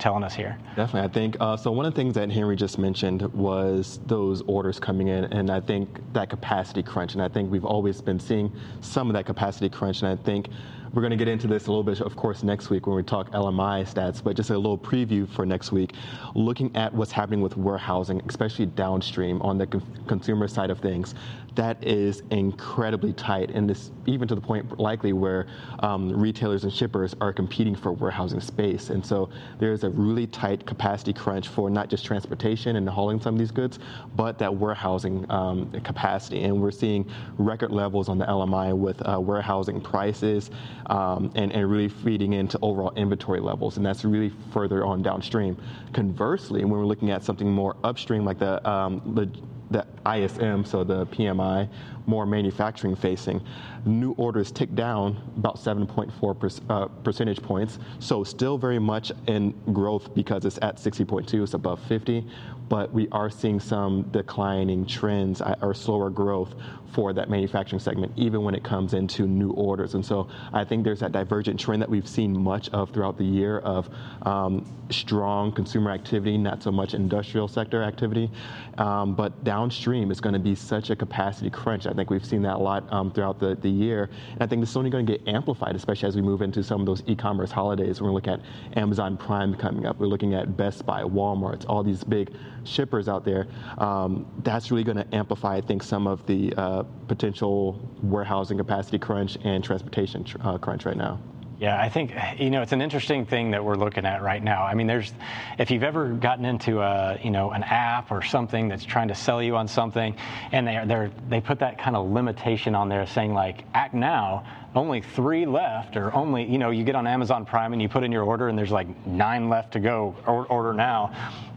telling 0.00 0.24
us 0.24 0.34
here. 0.34 0.58
Definitely, 0.76 1.08
I 1.08 1.12
think 1.12 1.36
uh, 1.40 1.56
so. 1.56 1.70
One 1.70 1.86
of 1.86 1.94
the 1.94 2.00
things 2.00 2.14
that 2.14 2.30
Henry 2.30 2.56
just 2.56 2.78
mentioned 2.78 3.22
was 3.32 4.00
those 4.06 4.42
orders 4.42 4.80
coming 4.80 5.08
in, 5.08 5.24
and 5.24 5.50
I 5.50 5.60
think 5.60 6.00
that 6.14 6.30
capacity 6.30 6.82
crunch. 6.82 7.12
And 7.12 7.22
I 7.22 7.28
think 7.28 7.50
we've 7.50 7.64
always 7.64 8.00
been 8.00 8.18
seeing 8.18 8.50
some 8.80 9.08
of 9.08 9.14
that 9.14 9.26
capacity 9.26 9.68
crunch. 9.68 10.02
And 10.02 10.10
I 10.18 10.22
think 10.22 10.48
we're 10.92 11.02
going 11.02 11.10
to 11.10 11.16
get 11.16 11.28
into 11.28 11.46
this 11.46 11.66
a 11.66 11.70
little 11.70 11.84
bit, 11.84 12.00
of 12.00 12.16
course, 12.16 12.42
next 12.42 12.70
week 12.70 12.86
when 12.86 12.96
we 12.96 13.04
talk 13.04 13.30
LMI 13.30 13.86
stats, 13.86 14.24
but 14.24 14.34
just 14.34 14.50
a 14.50 14.56
little 14.56 14.78
preview 14.78 15.28
for 15.28 15.46
next 15.46 15.70
week, 15.70 15.92
looking 16.34 16.74
at 16.74 16.92
what's 16.92 17.12
happening 17.12 17.40
with 17.40 17.56
warehousing, 17.56 18.20
especially 18.28 18.66
downstream 18.66 19.40
on 19.42 19.58
the 19.58 19.66
consumer 20.08 20.48
side 20.48 20.70
of 20.70 20.80
things. 20.80 21.14
That 21.56 21.82
is 21.84 22.22
incredibly 22.30 23.12
tight, 23.12 23.50
and 23.50 23.68
this 23.68 23.90
even 24.06 24.28
to 24.28 24.34
the 24.34 24.40
point 24.40 24.78
likely 24.78 25.12
where 25.12 25.46
um, 25.80 26.10
retailers 26.10 26.64
and 26.64 26.72
shippers 26.72 27.14
are 27.20 27.32
competing 27.32 27.74
for 27.74 27.92
warehousing 27.92 28.40
space. 28.40 28.90
And 28.90 29.04
so 29.04 29.30
there's 29.58 29.84
a 29.84 29.90
really 29.90 30.26
tight 30.26 30.64
capacity 30.66 31.12
crunch 31.12 31.48
for 31.48 31.68
not 31.68 31.88
just 31.88 32.04
transportation 32.04 32.76
and 32.76 32.88
hauling 32.88 33.20
some 33.20 33.34
of 33.34 33.38
these 33.38 33.50
goods, 33.50 33.78
but 34.16 34.38
that 34.38 34.54
warehousing 34.54 35.26
um, 35.30 35.70
capacity. 35.82 36.42
And 36.42 36.60
we're 36.60 36.70
seeing 36.70 37.10
record 37.38 37.72
levels 37.72 38.08
on 38.08 38.18
the 38.18 38.26
LMI 38.26 38.76
with 38.76 39.00
uh, 39.08 39.20
warehousing 39.20 39.80
prices 39.80 40.50
um, 40.86 41.32
and, 41.34 41.52
and 41.52 41.70
really 41.70 41.88
feeding 41.88 42.34
into 42.34 42.58
overall 42.62 42.92
inventory 42.96 43.40
levels. 43.40 43.76
And 43.76 43.84
that's 43.84 44.04
really 44.04 44.32
further 44.52 44.84
on 44.84 45.02
downstream. 45.02 45.56
Conversely, 45.92 46.64
when 46.64 46.78
we're 46.78 46.86
looking 46.86 47.10
at 47.10 47.24
something 47.24 47.50
more 47.50 47.76
upstream, 47.82 48.24
like 48.24 48.38
the, 48.38 48.66
um, 48.68 49.02
the 49.14 49.28
the 49.70 49.86
ISM, 50.06 50.64
so 50.64 50.84
the 50.84 51.06
PMI, 51.06 51.68
more 52.06 52.26
manufacturing 52.26 52.96
facing, 52.96 53.40
new 53.84 54.12
orders 54.12 54.50
tick 54.50 54.74
down 54.74 55.16
about 55.36 55.56
7.4 55.56 56.38
per, 56.38 56.48
uh, 56.68 56.86
percentage 57.02 57.42
points. 57.42 57.78
So 57.98 58.24
still 58.24 58.58
very 58.58 58.78
much 58.78 59.12
in 59.26 59.52
growth 59.72 60.14
because 60.14 60.44
it's 60.44 60.58
at 60.62 60.76
60.2, 60.76 61.42
it's 61.42 61.54
above 61.54 61.80
50, 61.84 62.26
but 62.68 62.92
we 62.92 63.08
are 63.10 63.30
seeing 63.30 63.58
some 63.60 64.02
declining 64.12 64.86
trends 64.86 65.42
or 65.62 65.74
slower 65.74 66.10
growth 66.10 66.54
for 66.92 67.12
that 67.12 67.30
manufacturing 67.30 67.80
segment, 67.80 68.12
even 68.16 68.42
when 68.42 68.54
it 68.54 68.64
comes 68.64 68.94
into 68.94 69.26
new 69.26 69.50
orders. 69.50 69.94
And 69.94 70.04
so 70.04 70.28
I 70.52 70.64
think 70.64 70.84
there's 70.84 71.00
that 71.00 71.12
divergent 71.12 71.58
trend 71.58 71.82
that 71.82 71.88
we've 71.88 72.08
seen 72.08 72.38
much 72.38 72.68
of 72.70 72.90
throughout 72.90 73.16
the 73.16 73.24
year 73.24 73.58
of 73.60 73.88
um, 74.22 74.64
strong 74.90 75.52
consumer 75.52 75.90
activity, 75.90 76.36
not 76.36 76.62
so 76.62 76.72
much 76.72 76.94
industrial 76.94 77.48
sector 77.48 77.82
activity, 77.82 78.30
um, 78.78 79.14
but 79.14 79.44
downstream 79.44 80.10
is 80.10 80.20
going 80.20 80.32
to 80.32 80.38
be 80.40 80.54
such 80.54 80.90
a 80.90 80.96
capacity 80.96 81.50
crunch. 81.50 81.86
I 81.86 81.92
think 81.92 82.10
we've 82.10 82.26
seen 82.26 82.42
that 82.42 82.56
a 82.56 82.58
lot 82.58 82.90
um, 82.92 83.10
throughout 83.12 83.38
the, 83.38 83.54
the 83.56 83.69
year. 83.70 84.10
And 84.32 84.42
I 84.42 84.46
think 84.46 84.60
this 84.60 84.70
is 84.70 84.76
only 84.76 84.90
going 84.90 85.06
to 85.06 85.12
get 85.16 85.26
amplified, 85.28 85.76
especially 85.76 86.08
as 86.08 86.16
we 86.16 86.22
move 86.22 86.42
into 86.42 86.62
some 86.62 86.80
of 86.80 86.86
those 86.86 87.02
e-commerce 87.06 87.50
holidays. 87.50 88.00
We're 88.00 88.12
looking 88.12 88.34
at 88.34 88.40
Amazon 88.76 89.16
Prime 89.16 89.54
coming 89.54 89.86
up. 89.86 89.98
We're 89.98 90.06
looking 90.06 90.34
at 90.34 90.56
Best 90.56 90.84
Buy, 90.86 91.02
Walmart, 91.02 91.64
all 91.68 91.82
these 91.82 92.04
big 92.04 92.32
shippers 92.64 93.08
out 93.08 93.24
there. 93.24 93.46
Um, 93.78 94.26
that's 94.42 94.70
really 94.70 94.84
going 94.84 94.98
to 94.98 95.14
amplify, 95.14 95.56
I 95.56 95.60
think, 95.60 95.82
some 95.82 96.06
of 96.06 96.26
the 96.26 96.54
uh, 96.56 96.82
potential 97.08 97.88
warehousing 98.02 98.58
capacity 98.58 98.98
crunch 98.98 99.38
and 99.44 99.62
transportation 99.62 100.24
tr- 100.24 100.38
uh, 100.42 100.58
crunch 100.58 100.84
right 100.84 100.96
now. 100.96 101.20
Yeah, 101.60 101.78
I 101.78 101.90
think 101.90 102.14
you 102.38 102.48
know 102.48 102.62
it's 102.62 102.72
an 102.72 102.80
interesting 102.80 103.26
thing 103.26 103.50
that 103.50 103.62
we're 103.62 103.74
looking 103.74 104.06
at 104.06 104.22
right 104.22 104.42
now. 104.42 104.64
I 104.64 104.72
mean, 104.72 104.86
there's 104.86 105.12
if 105.58 105.70
you've 105.70 105.82
ever 105.82 106.08
gotten 106.08 106.46
into 106.46 106.80
a 106.80 107.20
you 107.22 107.30
know 107.30 107.50
an 107.50 107.62
app 107.64 108.10
or 108.10 108.22
something 108.22 108.66
that's 108.66 108.82
trying 108.82 109.08
to 109.08 109.14
sell 109.14 109.42
you 109.42 109.56
on 109.56 109.68
something, 109.68 110.16
and 110.52 110.66
they 110.66 110.82
they 110.86 111.10
they 111.28 111.40
put 111.42 111.58
that 111.58 111.76
kind 111.76 111.96
of 111.96 112.10
limitation 112.10 112.74
on 112.74 112.88
there 112.88 113.06
saying 113.06 113.34
like 113.34 113.64
act 113.74 113.92
now, 113.92 114.42
only 114.74 115.02
three 115.02 115.44
left, 115.44 115.98
or 115.98 116.14
only 116.14 116.44
you 116.50 116.56
know 116.56 116.70
you 116.70 116.82
get 116.82 116.94
on 116.94 117.06
Amazon 117.06 117.44
Prime 117.44 117.74
and 117.74 117.82
you 117.82 117.90
put 117.90 118.04
in 118.04 118.10
your 118.10 118.24
order 118.24 118.48
and 118.48 118.56
there's 118.56 118.72
like 118.72 118.88
nine 119.06 119.50
left 119.50 119.74
to 119.74 119.80
go, 119.80 120.16
or, 120.26 120.46
order 120.46 120.72
now. 120.72 121.12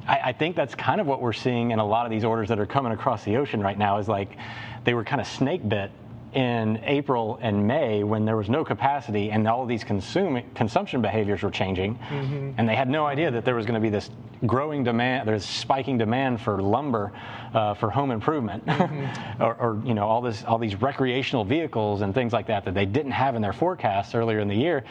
I, 0.06 0.20
I 0.20 0.34
think 0.34 0.58
that's 0.58 0.76
kind 0.76 1.00
of 1.00 1.08
what 1.08 1.22
we're 1.22 1.32
seeing 1.32 1.72
in 1.72 1.80
a 1.80 1.86
lot 1.86 2.06
of 2.06 2.12
these 2.12 2.26
orders 2.26 2.50
that 2.50 2.60
are 2.60 2.66
coming 2.66 2.92
across 2.92 3.24
the 3.24 3.38
ocean 3.38 3.62
right 3.62 3.78
now. 3.78 4.00
Is 4.00 4.10
like 4.10 4.36
they 4.84 4.96
were 4.96 5.06
kind 5.06 5.22
of 5.22 5.28
snake 5.28 5.66
bit 5.66 5.92
in 6.34 6.82
April 6.84 7.40
and 7.42 7.68
May 7.68 8.04
when 8.04 8.26
there 8.26 8.38
was 8.38 8.50
no 8.50 8.64
capacity 8.64 9.32
and 9.32 9.48
all 9.48 9.64
of 9.64 9.68
these 9.68 9.84
consumption 9.84 11.02
behaviors 11.02 11.44
were 11.44 11.52
changing, 11.52 11.96
mm-hmm. 11.96 12.52
and 12.58 12.68
they 12.68 12.76
had 12.76 12.90
no 12.90 13.06
idea 13.06 13.32
that 13.32 13.46
there 13.46 13.56
was 13.56 13.66
going 13.66 13.76
to 13.76 13.82
be 13.82 13.90
this 13.90 14.10
growing 14.46 14.84
demand, 14.84 15.28
there's 15.28 15.46
spiking 15.46 15.98
demand 15.98 16.42
for 16.42 16.62
lumber 16.62 17.12
uh, 17.54 17.74
for 17.74 17.90
home 17.90 18.12
improvement, 18.12 18.66
mm-hmm. 18.66 19.42
or, 19.44 19.56
or, 19.56 19.82
you 19.86 19.94
know 19.94 20.08
all 20.08 20.22
this 20.22 20.44
all 20.44 20.58
these 20.58 20.76
recreational 20.82 21.46
vehicles 21.46 22.02
and 22.02 22.14
things 22.14 22.34
like 22.34 22.48
that 22.48 22.66
that 22.66 22.74
they 22.74 22.86
didn't 22.86 23.12
have 23.12 23.36
in 23.36 23.42
their 23.42 23.54
forecasts 23.54 24.16
earlier 24.16 24.40
in 24.40 24.48
the 24.48 24.56
year. 24.56 24.84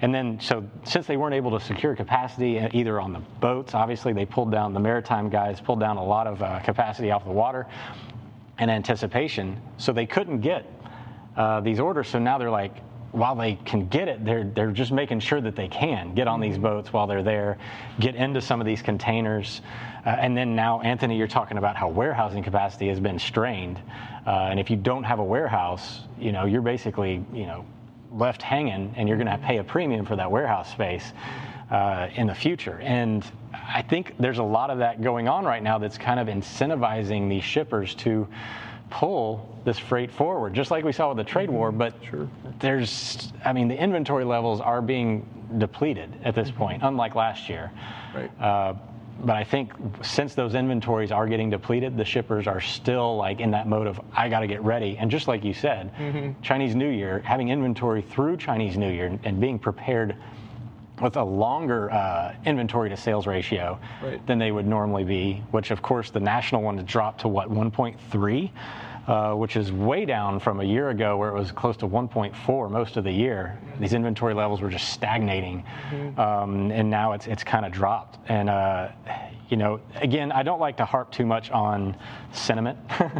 And 0.00 0.14
then, 0.14 0.38
so 0.40 0.64
since 0.84 1.06
they 1.06 1.16
weren't 1.16 1.34
able 1.34 1.58
to 1.58 1.64
secure 1.64 1.96
capacity 1.96 2.60
uh, 2.60 2.68
either 2.72 3.00
on 3.00 3.12
the 3.12 3.18
boats, 3.40 3.74
obviously 3.74 4.12
they 4.12 4.26
pulled 4.26 4.52
down 4.52 4.72
the 4.72 4.80
maritime 4.80 5.28
guys 5.28 5.60
pulled 5.60 5.80
down 5.80 5.96
a 5.96 6.04
lot 6.04 6.26
of 6.26 6.42
uh, 6.42 6.60
capacity 6.60 7.10
off 7.10 7.24
the 7.24 7.30
water 7.30 7.66
in 8.58 8.70
anticipation, 8.70 9.60
so 9.76 9.92
they 9.92 10.06
couldn't 10.06 10.40
get 10.40 10.66
uh, 11.38 11.60
these 11.60 11.78
orders. 11.78 12.08
So 12.08 12.18
now 12.18 12.36
they're 12.36 12.50
like, 12.50 12.76
while 13.12 13.34
they 13.34 13.54
can 13.64 13.86
get 13.88 14.08
it, 14.08 14.24
they're 14.24 14.44
they're 14.44 14.72
just 14.72 14.92
making 14.92 15.20
sure 15.20 15.40
that 15.40 15.56
they 15.56 15.68
can 15.68 16.14
get 16.14 16.28
on 16.28 16.40
these 16.40 16.54
mm-hmm. 16.54 16.64
boats 16.64 16.92
while 16.92 17.06
they're 17.06 17.22
there, 17.22 17.56
get 18.00 18.14
into 18.14 18.40
some 18.40 18.60
of 18.60 18.66
these 18.66 18.82
containers, 18.82 19.62
uh, 20.04 20.10
and 20.10 20.36
then 20.36 20.54
now, 20.54 20.80
Anthony, 20.80 21.16
you're 21.16 21.26
talking 21.26 21.56
about 21.56 21.76
how 21.76 21.88
warehousing 21.88 22.42
capacity 22.42 22.88
has 22.88 23.00
been 23.00 23.18
strained, 23.18 23.80
uh, 24.26 24.48
and 24.50 24.60
if 24.60 24.68
you 24.68 24.76
don't 24.76 25.04
have 25.04 25.20
a 25.20 25.24
warehouse, 25.24 26.00
you 26.18 26.32
know 26.32 26.44
you're 26.44 26.60
basically 26.60 27.24
you 27.32 27.46
know 27.46 27.64
left 28.12 28.42
hanging, 28.42 28.92
and 28.96 29.08
you're 29.08 29.18
going 29.18 29.30
to 29.30 29.38
pay 29.38 29.58
a 29.58 29.64
premium 29.64 30.04
for 30.04 30.16
that 30.16 30.30
warehouse 30.30 30.70
space 30.70 31.12
uh, 31.70 32.08
in 32.14 32.26
the 32.26 32.34
future. 32.34 32.80
And 32.82 33.24
I 33.52 33.82
think 33.82 34.14
there's 34.18 34.38
a 34.38 34.42
lot 34.42 34.70
of 34.70 34.78
that 34.78 35.02
going 35.02 35.28
on 35.28 35.44
right 35.44 35.62
now 35.62 35.78
that's 35.78 35.98
kind 35.98 36.20
of 36.20 36.26
incentivizing 36.26 37.28
these 37.28 37.44
shippers 37.44 37.94
to 37.96 38.26
pull 38.90 39.58
this 39.64 39.78
freight 39.78 40.10
forward, 40.10 40.54
just 40.54 40.70
like 40.70 40.84
we 40.84 40.92
saw 40.92 41.08
with 41.08 41.18
the 41.18 41.24
trade 41.24 41.50
war. 41.50 41.72
But 41.72 41.94
sure. 42.08 42.28
there's, 42.58 43.32
I 43.44 43.52
mean, 43.52 43.68
the 43.68 43.80
inventory 43.80 44.24
levels 44.24 44.60
are 44.60 44.82
being 44.82 45.26
depleted 45.58 46.12
at 46.24 46.34
this 46.34 46.48
mm-hmm. 46.48 46.58
point, 46.58 46.82
unlike 46.82 47.14
last 47.14 47.48
year. 47.48 47.70
Right. 48.14 48.40
Uh, 48.40 48.74
but 49.20 49.34
I 49.34 49.42
think 49.42 49.72
since 50.02 50.34
those 50.34 50.54
inventories 50.54 51.10
are 51.10 51.26
getting 51.26 51.50
depleted, 51.50 51.96
the 51.96 52.04
shippers 52.04 52.46
are 52.46 52.60
still 52.60 53.16
like 53.16 53.40
in 53.40 53.50
that 53.50 53.66
mode 53.66 53.86
of 53.86 54.00
I 54.12 54.28
got 54.28 54.40
to 54.40 54.46
get 54.46 54.62
ready. 54.62 54.96
And 54.96 55.10
just 55.10 55.26
like 55.26 55.44
you 55.44 55.52
said, 55.52 55.92
mm-hmm. 55.96 56.40
Chinese 56.40 56.76
New 56.76 56.90
Year, 56.90 57.20
having 57.24 57.48
inventory 57.48 58.02
through 58.02 58.36
Chinese 58.36 58.76
New 58.76 58.90
Year 58.90 59.18
and 59.24 59.40
being 59.40 59.58
prepared 59.58 60.16
with 61.00 61.16
a 61.16 61.22
longer 61.22 61.90
uh, 61.90 62.34
inventory 62.44 62.88
to 62.88 62.96
sales 62.96 63.26
ratio 63.26 63.78
right. 64.02 64.24
than 64.26 64.38
they 64.38 64.52
would 64.52 64.66
normally 64.66 65.04
be, 65.04 65.42
which 65.50 65.70
of 65.70 65.82
course 65.82 66.10
the 66.10 66.20
national 66.20 66.62
one 66.62 66.76
has 66.76 66.86
dropped 66.86 67.20
to 67.20 67.28
what 67.28 67.50
1.3 67.50 68.50
uh, 69.08 69.32
which 69.32 69.56
is 69.56 69.72
way 69.72 70.04
down 70.04 70.38
from 70.38 70.60
a 70.60 70.64
year 70.64 70.90
ago 70.90 71.16
where 71.16 71.30
it 71.30 71.34
was 71.34 71.50
close 71.50 71.76
to 71.78 71.88
1.4 71.88 72.70
most 72.70 72.96
of 72.98 73.04
the 73.04 73.10
year. 73.10 73.58
These 73.80 73.94
inventory 73.94 74.34
levels 74.34 74.60
were 74.60 74.68
just 74.70 74.90
stagnating, 74.90 75.64
um, 76.18 76.70
and 76.70 76.90
now 76.90 77.12
it's 77.12 77.26
it's 77.26 77.42
kind 77.42 77.64
of 77.64 77.72
dropped. 77.72 78.18
And 78.28 78.50
uh, 78.50 78.88
you 79.48 79.56
know, 79.56 79.80
again, 79.94 80.30
I 80.30 80.42
don't 80.42 80.60
like 80.60 80.76
to 80.76 80.84
harp 80.84 81.10
too 81.10 81.24
much 81.24 81.50
on 81.50 81.96
sentiment. 82.32 82.78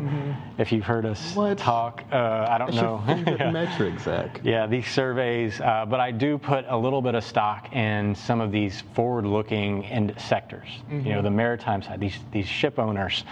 if 0.59 0.71
you've 0.73 0.85
heard 0.85 1.07
us 1.07 1.35
What? 1.35 1.57
talk, 1.57 2.04
uh, 2.12 2.47
I 2.50 2.59
don't 2.59 2.71
That's 2.71 2.83
know. 2.83 3.02
Yeah. 3.38 3.50
metric, 3.50 3.99
Zach. 4.00 4.40
Yeah, 4.45 4.66
these 4.66 4.87
surveys, 4.88 5.59
uh, 5.61 5.87
but 5.88 6.00
I 6.00 6.11
do 6.11 6.37
put 6.37 6.66
a 6.68 6.76
little 6.76 7.00
bit 7.00 7.14
of 7.14 7.25
stock 7.25 7.73
in 7.75 8.14
some 8.14 8.42
of 8.42 8.52
these 8.52 8.83
forward-looking 8.95 9.85
in 9.85 10.14
sectors. 10.18 10.68
You 10.90 11.12
know, 11.14 11.23
the 11.23 11.30
maritime 11.30 11.80
side, 11.83 11.99
these 11.99 12.18
these 12.30 12.47
ship 12.47 12.78
owners, 12.78 13.25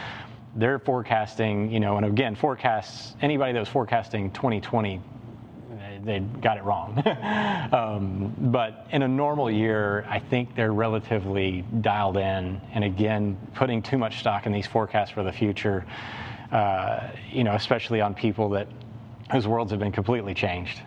they're 0.56 0.78
forecasting. 0.78 1.70
You 1.70 1.80
know, 1.80 1.96
and 1.96 2.06
again, 2.06 2.34
forecasts. 2.34 3.14
Anybody 3.20 3.52
that 3.52 3.60
was 3.60 3.68
forecasting 3.68 4.30
2020, 4.32 5.00
they, 5.68 6.00
they 6.04 6.20
got 6.20 6.56
it 6.56 6.64
wrong. 6.64 7.02
um, 7.72 8.34
but 8.38 8.86
in 8.90 9.02
a 9.02 9.08
normal 9.08 9.50
year, 9.50 10.04
I 10.08 10.18
think 10.18 10.54
they're 10.56 10.72
relatively 10.72 11.64
dialed 11.80 12.16
in. 12.16 12.60
And 12.72 12.84
again, 12.84 13.38
putting 13.54 13.82
too 13.82 13.98
much 13.98 14.18
stock 14.18 14.46
in 14.46 14.52
these 14.52 14.66
forecasts 14.66 15.10
for 15.10 15.22
the 15.22 15.32
future. 15.32 15.86
Uh, 16.50 17.10
you 17.30 17.44
know, 17.44 17.54
especially 17.54 18.00
on 18.00 18.14
people 18.14 18.50
that 18.50 18.68
whose 19.30 19.46
worlds 19.46 19.70
have 19.72 19.80
been 19.80 19.92
completely 19.92 20.34
changed. 20.34 20.80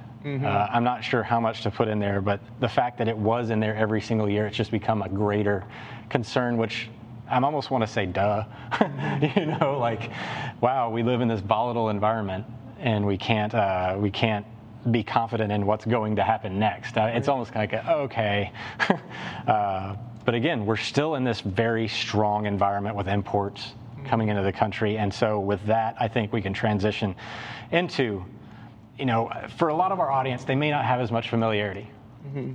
Uh, 0.46 0.68
I'm 0.72 0.84
not 0.84 1.04
sure 1.04 1.24
how 1.24 1.40
much 1.40 1.62
to 1.64 1.72
put 1.72 1.88
in 1.88 2.00
there, 2.00 2.22
but 2.22 2.42
the 2.60 2.68
fact 2.68 2.98
that 2.98 3.08
it 3.08 3.18
was 3.18 3.52
in 3.52 3.60
there 3.60 3.76
every 3.76 4.02
single 4.02 4.30
year, 4.30 4.48
it's 4.48 4.58
just 4.58 4.72
become 4.72 5.02
a 5.02 5.10
greater 5.10 5.64
concern, 6.10 6.58
which 6.58 6.90
I 7.30 7.40
almost 7.40 7.72
want 7.72 7.84
to 7.84 7.88
say, 7.88 8.06
duh. 8.06 8.44
you 9.36 9.46
know, 9.46 9.78
like, 9.80 10.12
wow, 10.62 10.90
we 10.90 11.04
live 11.04 11.22
in 11.22 11.28
this 11.28 11.42
volatile 11.42 11.90
environment, 11.90 12.46
and 12.80 13.06
we 13.06 13.18
can't 13.18 13.54
uh, 13.54 13.96
we 13.98 14.10
can't 14.12 14.46
be 14.92 15.04
confident 15.04 15.52
in 15.52 15.66
what's 15.66 15.86
going 15.86 16.16
to 16.16 16.24
happen 16.24 16.58
next. 16.58 16.98
Uh, 16.98 17.12
it's 17.14 17.28
almost 17.28 17.54
like, 17.54 17.74
a, 17.74 17.92
okay. 17.92 18.52
uh, 19.48 19.96
but 20.26 20.34
again, 20.36 20.66
we're 20.66 20.78
still 20.78 21.16
in 21.16 21.24
this 21.24 21.42
very 21.42 21.88
strong 21.88 22.46
environment 22.46 22.96
with 22.96 23.08
imports 23.08 23.74
coming 24.06 24.30
into 24.30 24.42
the 24.42 24.54
country, 24.54 24.98
and 24.98 25.14
so 25.14 25.40
with 25.40 25.64
that, 25.66 25.96
I 26.00 26.08
think 26.08 26.34
we 26.34 26.42
can 26.42 26.54
transition 26.54 27.16
into 27.72 28.26
you 28.98 29.06
know, 29.06 29.32
for 29.58 29.70
a 29.70 29.74
lot 29.74 29.94
of 29.94 30.02
our 30.02 30.12
audience, 30.12 30.44
they 30.44 30.56
may 30.56 30.70
not 30.70 30.84
have 30.84 31.00
as 31.00 31.10
much 31.10 31.30
familiarity 31.30 31.90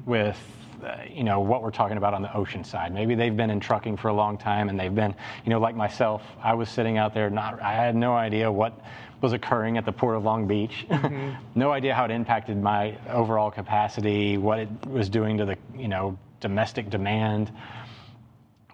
with, 0.04 0.36
uh, 0.36 0.63
you 1.12 1.24
know, 1.24 1.40
what 1.40 1.62
we're 1.62 1.70
talking 1.70 1.96
about 1.96 2.14
on 2.14 2.22
the 2.22 2.34
ocean 2.36 2.64
side. 2.64 2.92
Maybe 2.92 3.14
they've 3.14 3.36
been 3.36 3.50
in 3.50 3.60
trucking 3.60 3.96
for 3.96 4.08
a 4.08 4.14
long 4.14 4.38
time, 4.38 4.68
and 4.68 4.78
they've 4.78 4.94
been, 4.94 5.14
you 5.44 5.50
know, 5.50 5.58
like 5.58 5.76
myself. 5.76 6.22
I 6.42 6.54
was 6.54 6.68
sitting 6.68 6.98
out 6.98 7.14
there, 7.14 7.30
not, 7.30 7.60
I 7.62 7.72
had 7.72 7.96
no 7.96 8.14
idea 8.14 8.50
what 8.50 8.78
was 9.20 9.32
occurring 9.32 9.78
at 9.78 9.84
the 9.84 9.92
port 9.92 10.16
of 10.16 10.24
Long 10.24 10.46
Beach. 10.46 10.84
Mm-hmm. 10.88 11.32
no 11.54 11.72
idea 11.72 11.94
how 11.94 12.04
it 12.04 12.10
impacted 12.10 12.60
my 12.60 12.96
overall 13.08 13.50
capacity, 13.50 14.36
what 14.36 14.58
it 14.58 14.68
was 14.86 15.08
doing 15.08 15.38
to 15.38 15.44
the, 15.44 15.56
you 15.76 15.88
know, 15.88 16.18
domestic 16.40 16.90
demand. 16.90 17.50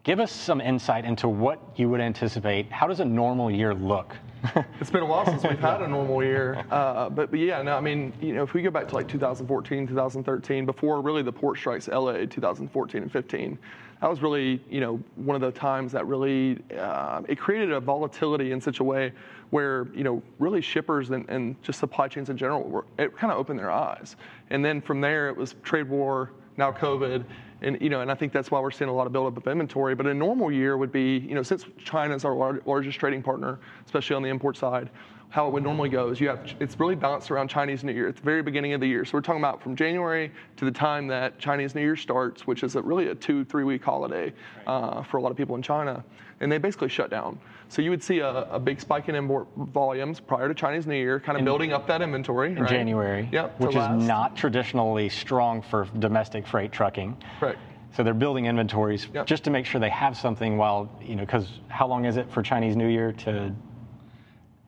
Give 0.03 0.19
us 0.19 0.33
some 0.33 0.63
insight 0.63 1.05
into 1.05 1.29
what 1.29 1.61
you 1.77 1.91
would 1.91 2.01
anticipate. 2.01 2.73
How 2.73 2.87
does 2.87 3.01
a 3.01 3.05
normal 3.05 3.51
year 3.51 3.75
look? 3.75 4.17
It's 4.81 4.89
been 4.89 5.03
a 5.03 5.07
while 5.07 5.27
since 5.27 5.43
we've 5.43 5.59
had 5.59 5.83
a 5.83 5.89
normal 5.89 6.25
year, 6.25 6.65
uh, 6.71 7.11
but, 7.11 7.31
but 7.31 7.39
yeah, 7.39 7.61
no, 7.61 7.77
I 7.77 7.83
mean, 7.83 8.15
you 8.23 8.33
know, 8.33 8.43
if 8.43 8.55
we 8.55 8.63
go 8.63 8.71
back 8.71 8.89
to 8.89 8.95
like 8.95 9.07
2014, 9.07 9.87
2013, 9.87 10.65
before 10.65 11.03
really 11.03 11.23
the 11.23 11.31
port 11.31 11.59
strikes, 11.59 11.89
LA, 11.89 12.25
2014 12.25 13.03
and 13.03 13.13
15, 13.13 13.59
that 14.01 14.09
was 14.09 14.23
really, 14.23 14.63
you 14.71 14.81
know, 14.81 14.99
one 15.17 15.35
of 15.37 15.43
the 15.43 15.53
times 15.53 15.93
that 15.93 16.07
really 16.07 16.59
uh, 16.79 17.21
it 17.29 17.39
created 17.39 17.71
a 17.71 17.81
volatility 17.81 18.53
in 18.53 18.61
such 18.63 18.81
a 18.81 18.85
way 18.85 19.13
where, 19.51 19.89
you 19.95 20.03
know, 20.03 20.23
really 20.39 20.63
shippers 20.63 21.11
and, 21.11 21.29
and 21.29 21.63
just 21.63 21.79
supply 21.79 22.09
chains 22.09 22.31
in 22.31 22.39
general, 22.39 22.63
were, 22.63 22.87
it 22.99 23.15
kind 23.15 23.31
of 23.31 23.39
opened 23.39 23.59
their 23.59 23.71
eyes, 23.71 24.17
and 24.49 24.65
then 24.65 24.81
from 24.81 25.03
there 25.03 25.29
it 25.29 25.37
was 25.37 25.57
trade 25.63 25.87
war, 25.87 26.31
now 26.57 26.73
COVID, 26.73 27.27
and 27.63 27.81
you 27.81 27.91
know, 27.91 28.01
and 28.01 28.11
I 28.11 28.15
think 28.15 28.33
that's 28.33 28.51
why 28.51 28.61
we're 28.61 28.71
seeing 28.71 28.89
a 28.89 28.93
lot 28.93 29.07
of 29.07 29.13
buildup 29.13 29.37
of 29.37 29.47
inventory. 29.51 29.95
But 29.95 30.07
a 30.07 30.15
normal 30.15 30.51
year 30.51 30.77
would 30.77 30.93
be, 30.93 31.19
you 31.19 31.35
know, 31.35 31.43
since 31.43 31.65
China 31.85 32.15
is 32.15 32.25
our 32.25 32.35
lar- 32.35 32.61
largest 32.67 32.99
trading 32.99 33.23
partner, 33.23 33.59
especially 33.85 34.17
on 34.17 34.23
the 34.23 34.29
import 34.29 34.57
side, 34.57 34.91
how 35.31 35.47
it 35.47 35.53
would 35.53 35.63
normally 35.63 35.89
go 35.89 36.11
is 36.11 36.21
you 36.21 36.29
have 36.29 36.41
it's 36.59 36.79
really 36.79 36.97
balanced 36.97 37.31
around 37.31 37.49
Chinese 37.49 37.85
New 37.85 37.93
Year. 37.93 38.09
It's 38.09 38.19
the 38.21 38.25
very 38.25 38.43
beginning 38.43 38.73
of 38.73 38.81
the 38.81 38.87
year, 38.89 39.05
so 39.05 39.13
we're 39.15 39.23
talking 39.23 39.41
about 39.41 39.63
from 39.63 39.77
January 39.77 40.33
to 40.57 40.65
the 40.65 40.73
time 40.73 41.07
that 41.07 41.39
Chinese 41.39 41.75
New 41.75 41.81
Year 41.81 41.97
starts, 41.97 42.47
which 42.47 42.63
is 42.65 42.75
a, 42.75 42.83
really 42.83 43.09
a 43.09 43.15
two 43.15 43.45
three 43.45 43.65
week 43.65 43.83
holiday 43.83 44.33
uh, 44.67 45.03
for 45.05 45.19
a 45.19 45.23
lot 45.23 45.31
of 45.31 45.37
people 45.37 45.55
in 45.55 45.63
China, 45.63 46.05
and 46.41 46.51
they 46.51 46.59
basically 46.59 46.89
shut 46.89 47.11
down. 47.11 47.39
So 47.69 47.81
you 47.81 47.91
would 47.91 48.03
see 48.03 48.19
a, 48.19 48.43
a 48.51 48.59
big 48.59 48.81
spike 48.81 49.09
in 49.09 49.15
import 49.15 49.47
volumes 49.57 50.19
prior 50.19 50.49
to 50.49 50.55
Chinese 50.55 50.89
New 50.89 50.97
Year, 50.97 51.21
kind 51.21 51.39
of 51.39 51.45
building 51.45 51.73
up 51.73 51.87
that 51.87 52.03
inventory 52.03 52.57
in 52.57 52.67
January, 52.67 53.29
Yep, 53.31 53.61
which 53.61 53.77
is 53.77 53.89
not 53.89 54.37
traditionally 54.37 55.09
strong 55.09 55.63
for 55.63 55.87
domestic 56.01 56.45
freight 56.45 56.73
trucking. 56.73 57.17
Correct. 57.39 57.61
So 57.93 58.03
they're 58.03 58.15
building 58.15 58.47
inventories 58.47 59.09
Yep. 59.15 59.27
just 59.27 59.45
to 59.45 59.51
make 59.51 59.67
sure 59.67 59.81
they 59.81 59.91
have 59.91 60.17
something 60.17 60.57
while, 60.57 60.91
you 61.01 61.15
know, 61.15 61.25
because 61.25 61.61
how 61.69 61.87
long 61.87 62.05
is 62.05 62.17
it 62.17 62.31
for 62.31 62.43
Chinese 62.43 62.75
New 62.77 62.89
Year 62.89 63.13
to 63.13 63.55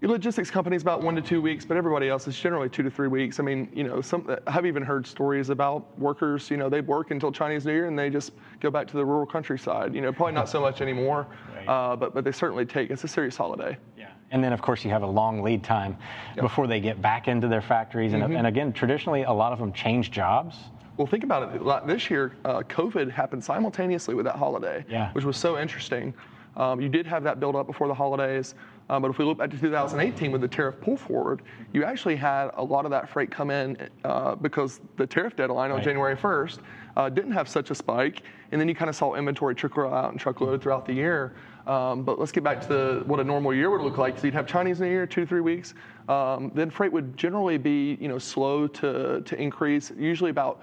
Your 0.02 0.10
logistics 0.10 0.50
company's 0.50 0.82
about 0.82 1.00
one 1.00 1.14
to 1.14 1.22
two 1.22 1.40
weeks, 1.40 1.64
but 1.64 1.76
everybody 1.76 2.08
else 2.08 2.26
is 2.26 2.36
generally 2.36 2.68
two 2.68 2.82
to 2.82 2.90
three 2.90 3.06
weeks. 3.06 3.38
I 3.38 3.44
mean, 3.44 3.70
you 3.72 3.84
know, 3.84 4.00
some 4.00 4.28
I've 4.48 4.66
even 4.66 4.82
heard 4.82 5.06
stories 5.06 5.48
about 5.48 5.96
workers. 5.96 6.50
You 6.50 6.56
know, 6.56 6.68
they 6.68 6.80
work 6.80 7.12
until 7.12 7.30
Chinese 7.30 7.64
New 7.64 7.72
Year 7.72 7.86
and 7.86 7.96
they 7.96 8.10
just 8.10 8.32
go 8.58 8.68
back 8.68 8.88
to 8.88 8.96
the 8.96 9.04
rural 9.04 9.26
countryside. 9.26 9.94
You 9.94 10.00
know, 10.00 10.12
probably 10.12 10.32
not 10.32 10.48
so 10.48 10.60
much 10.60 10.80
anymore, 10.80 11.28
Right. 11.54 11.68
uh, 11.68 11.94
but 11.94 12.14
but 12.14 12.24
they 12.24 12.32
certainly 12.32 12.66
take. 12.66 12.90
It's 12.90 13.04
a 13.04 13.08
serious 13.08 13.36
holiday. 13.36 13.76
Yeah. 13.96 14.08
And 14.32 14.42
then, 14.42 14.52
of 14.52 14.60
course, 14.60 14.84
you 14.84 14.90
have 14.90 15.04
a 15.04 15.06
long 15.06 15.40
lead 15.40 15.62
time 15.62 15.96
before 16.34 16.66
they 16.66 16.80
get 16.80 17.00
back 17.00 17.28
into 17.28 17.46
their 17.46 17.62
factories. 17.62 18.12
And, 18.12 18.24
and 18.24 18.46
again, 18.48 18.72
traditionally, 18.72 19.22
a 19.22 19.32
lot 19.32 19.52
of 19.52 19.60
them 19.60 19.72
change 19.72 20.10
jobs. 20.10 20.56
Well, 20.96 21.06
think 21.06 21.22
about 21.22 21.54
it. 21.54 21.62
Like 21.62 21.86
This 21.86 22.10
year, 22.10 22.32
uh, 22.44 22.62
COVID 22.62 23.08
happened 23.08 23.44
simultaneously 23.44 24.16
with 24.16 24.24
that 24.24 24.34
holiday, 24.36 24.84
Yeah. 24.88 25.12
which 25.12 25.24
was 25.24 25.36
so 25.36 25.60
interesting. 25.60 26.12
Um, 26.56 26.80
you 26.82 26.88
did 26.90 27.06
have 27.06 27.22
that 27.24 27.40
build 27.40 27.56
up 27.56 27.66
before 27.66 27.88
the 27.88 27.94
holidays, 27.94 28.54
but 28.98 29.10
if 29.10 29.18
we 29.18 29.24
look 29.24 29.38
back 29.38 29.50
to 29.50 29.58
2018 29.58 30.32
with 30.32 30.40
the 30.40 30.48
tariff 30.48 30.80
pull 30.80 30.96
forward, 30.96 31.42
you 31.72 31.84
actually 31.84 32.16
had 32.16 32.50
a 32.54 32.62
lot 32.62 32.84
of 32.84 32.90
that 32.90 33.08
freight 33.08 33.30
come 33.30 33.50
in 33.50 33.76
uh, 34.04 34.34
because 34.36 34.80
the 34.96 35.06
tariff 35.06 35.36
deadline 35.36 35.70
on. 35.70 35.82
January 35.82 36.16
1st 36.16 36.58
uh, 36.96 37.08
didn't 37.08 37.32
have 37.32 37.48
such 37.48 37.70
a 37.70 37.74
spike, 37.74 38.22
and 38.52 38.60
then 38.60 38.68
you 38.68 38.74
kind 38.74 38.88
of 38.88 38.96
saw 38.96 39.14
inventory 39.14 39.54
trickle 39.54 39.92
out 39.92 40.10
and 40.10 40.20
truckload 40.20 40.62
throughout 40.62 40.86
the 40.86 40.92
year. 40.92 41.34
Um, 41.66 42.02
but 42.02 42.18
let's 42.18 42.32
get 42.32 42.42
back 42.42 42.60
to 42.62 42.68
the, 42.68 43.02
what 43.06 43.20
a 43.20 43.24
normal 43.24 43.54
year 43.54 43.70
would 43.70 43.82
look 43.82 43.98
like. 43.98 44.18
So 44.18 44.26
you'd 44.26 44.34
have 44.34 44.46
Chinese 44.46 44.80
New 44.80 44.88
Year, 44.88 45.06
two 45.06 45.22
to 45.22 45.26
three 45.26 45.40
weeks. 45.40 45.74
Um, 46.08 46.50
then 46.54 46.70
freight 46.70 46.92
would 46.92 47.16
generally 47.16 47.58
be, 47.58 47.96
you 48.00 48.08
know, 48.08 48.18
slow 48.18 48.66
to, 48.66 49.20
to 49.20 49.40
increase, 49.40 49.92
usually 49.96 50.30
about 50.30 50.62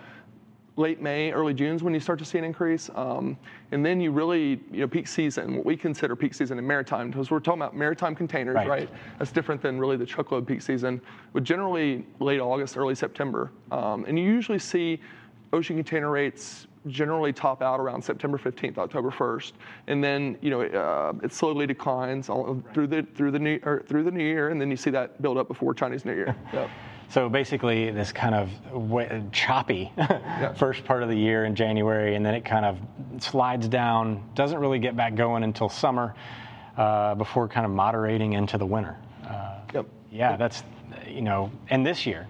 late 0.80 1.02
May, 1.02 1.32
early 1.32 1.54
June 1.54 1.76
is 1.76 1.84
when 1.84 1.94
you 1.94 2.00
start 2.00 2.18
to 2.20 2.26
see 2.26 2.38
an 2.38 2.44
increase. 2.46 2.90
Um, 2.96 3.38
and 3.72 3.86
then 3.86 4.00
you 4.00 4.12
really, 4.12 4.62
you 4.72 4.80
know, 4.80 4.88
peak 4.88 5.08
season, 5.08 5.58
what 5.58 5.66
we 5.66 5.76
consider 5.76 6.16
peak 6.16 6.34
season 6.34 6.58
in 6.58 6.66
maritime, 6.66 7.12
because 7.12 7.30
we're 7.30 7.42
talking 7.42 7.62
about 7.62 7.76
maritime 7.76 8.16
containers, 8.16 8.56
Right. 8.56 8.68
right? 8.68 8.90
That's 9.20 9.32
different 9.32 9.62
than 9.62 9.78
really 9.78 9.98
the 9.98 10.06
truckload 10.06 10.48
peak 10.48 10.62
season, 10.62 11.02
but 11.34 11.44
generally 11.44 12.06
late 12.20 12.40
August, 12.40 12.78
early 12.78 12.96
September. 12.96 13.52
Um, 13.72 14.06
and 14.08 14.18
you 14.18 14.26
usually 14.26 14.60
see 14.60 15.02
ocean 15.52 15.76
container 15.76 16.10
rates 16.10 16.68
generally 16.88 17.34
top 17.34 17.62
out 17.62 17.82
around 17.82 18.02
September 18.02 18.38
15th, 18.38 18.78
October 18.78 19.12
1st, 19.12 19.52
and 19.88 20.02
then 20.02 20.38
you 20.42 20.50
know 20.50 20.62
uh, 20.62 21.12
it 21.22 21.34
slowly 21.34 21.68
declines 21.68 22.30
all, 22.30 22.64
through 22.74 22.88
the 22.88 23.06
through 23.16 23.32
the 23.32 23.40
new 23.40 23.60
or 23.64 23.84
through 23.86 24.04
the 24.04 24.12
new 24.12 24.24
year, 24.24 24.48
and 24.50 24.62
then 24.62 24.72
you 24.72 24.78
see 24.78 24.90
that 24.90 25.22
build 25.22 25.38
up 25.38 25.50
before 25.50 25.74
Chinese 25.74 26.06
New 26.06 26.14
Year. 26.16 26.36
Yep. 26.54 26.70
So 27.10 27.28
basically, 27.28 27.90
this 27.90 28.12
kind 28.12 28.36
of 28.36 29.32
choppy 29.32 29.92
first 30.56 30.84
part 30.86 31.02
of 31.02 31.10
the 31.10 31.16
year 31.16 31.46
in 31.46 31.56
January, 31.56 32.16
and 32.16 32.24
then 32.24 32.36
it 32.36 32.46
kind 32.46 32.66
of 32.66 32.78
slides 33.22 33.68
down, 33.68 34.24
doesn't 34.36 34.60
really 34.60 34.78
get 34.78 34.96
back 34.96 35.16
going 35.16 35.44
until 35.44 35.70
summer 35.70 36.14
uh, 36.78 37.16
before 37.16 37.48
kind 37.48 37.66
of 37.66 37.72
moderating 37.72 38.34
into 38.34 38.58
the 38.58 38.66
winter. 38.66 38.96
Uh, 39.28 39.56
Yep. 39.74 39.86
yeah, 40.12 40.36
that's, 40.36 40.64
you 41.08 41.22
know, 41.22 41.52
and 41.70 41.86
this 41.86 42.06
year, 42.06 42.28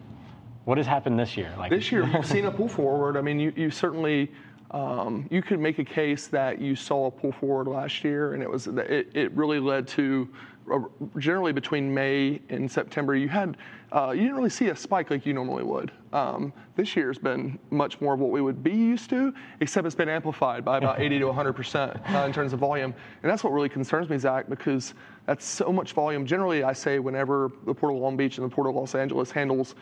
what 0.65 0.77
has 0.77 0.88
happened 0.88 1.19
this 1.19 1.36
year? 1.36 1.53
Like 1.57 1.71
This 1.71 1.91
year, 1.91 2.05
we've 2.13 2.25
seen 2.25 2.45
a 2.45 2.51
pull 2.51 2.67
forward. 2.69 3.17
I 3.17 3.21
mean, 3.21 3.39
you, 3.39 3.51
you 3.55 3.71
certainly 3.71 4.31
um, 4.71 5.27
you 5.31 5.41
could 5.41 5.59
make 5.59 5.79
a 5.79 5.83
case 5.86 6.27
that 6.27 6.62
you 6.62 6.75
saw 6.75 7.07
a 7.07 7.12
pull 7.12 7.31
forward 7.31 7.67
last 7.67 8.03
year, 8.03 8.33
and 8.33 8.43
it 8.43 8.50
was 8.50 8.67
it, 8.67 9.09
it 9.13 9.31
really 9.33 9.59
led 9.59 9.88
to 9.89 10.29
generally 11.18 11.52
between 11.52 11.94
May 11.94 12.42
and 12.50 12.70
September. 12.70 13.16
You 13.16 13.30
had 13.30 13.58
uh, 13.92 14.12
you 14.12 14.22
didn't 14.22 14.36
really 14.36 14.50
see 14.52 14.68
a 14.68 14.76
spike 14.76 15.10
like 15.10 15.26
you 15.26 15.34
normally 15.34 15.64
would. 15.64 15.92
Um, 16.14 16.54
this 16.76 16.96
year's 16.96 17.18
been 17.18 17.58
much 17.72 18.00
more 18.00 18.14
of 18.14 18.20
what 18.20 18.30
we 18.30 18.40
would 18.40 18.64
be 18.64 18.72
used 18.72 19.10
to, 19.10 19.34
except 19.62 19.88
it's 19.88 19.96
been 19.96 20.10
amplified 20.10 20.64
by 20.64 20.78
about 20.78 21.00
80 21.00 21.20
to 21.20 21.26
100 21.26 21.54
percent 21.54 21.98
uh, 22.14 22.20
in 22.20 22.32
terms 22.32 22.54
of 22.54 22.60
volume, 22.60 22.94
and 23.24 23.32
that's 23.32 23.44
what 23.44 23.52
really 23.52 23.70
concerns 23.70 24.10
me, 24.10 24.18
Zach, 24.18 24.48
because 24.48 24.94
that's 25.26 25.46
so 25.46 25.72
much 25.72 25.94
volume. 25.94 26.26
Generally, 26.26 26.64
I 26.64 26.74
say 26.74 27.00
whenever 27.00 27.52
the 27.66 27.74
Port 27.74 27.94
of 27.94 28.00
Long 28.00 28.16
Beach 28.16 28.38
and 28.38 28.50
the 28.50 28.54
Port 28.54 28.68
of 28.68 28.76
Los 28.76 28.96
Angeles 28.96 29.32
handles 29.32 29.76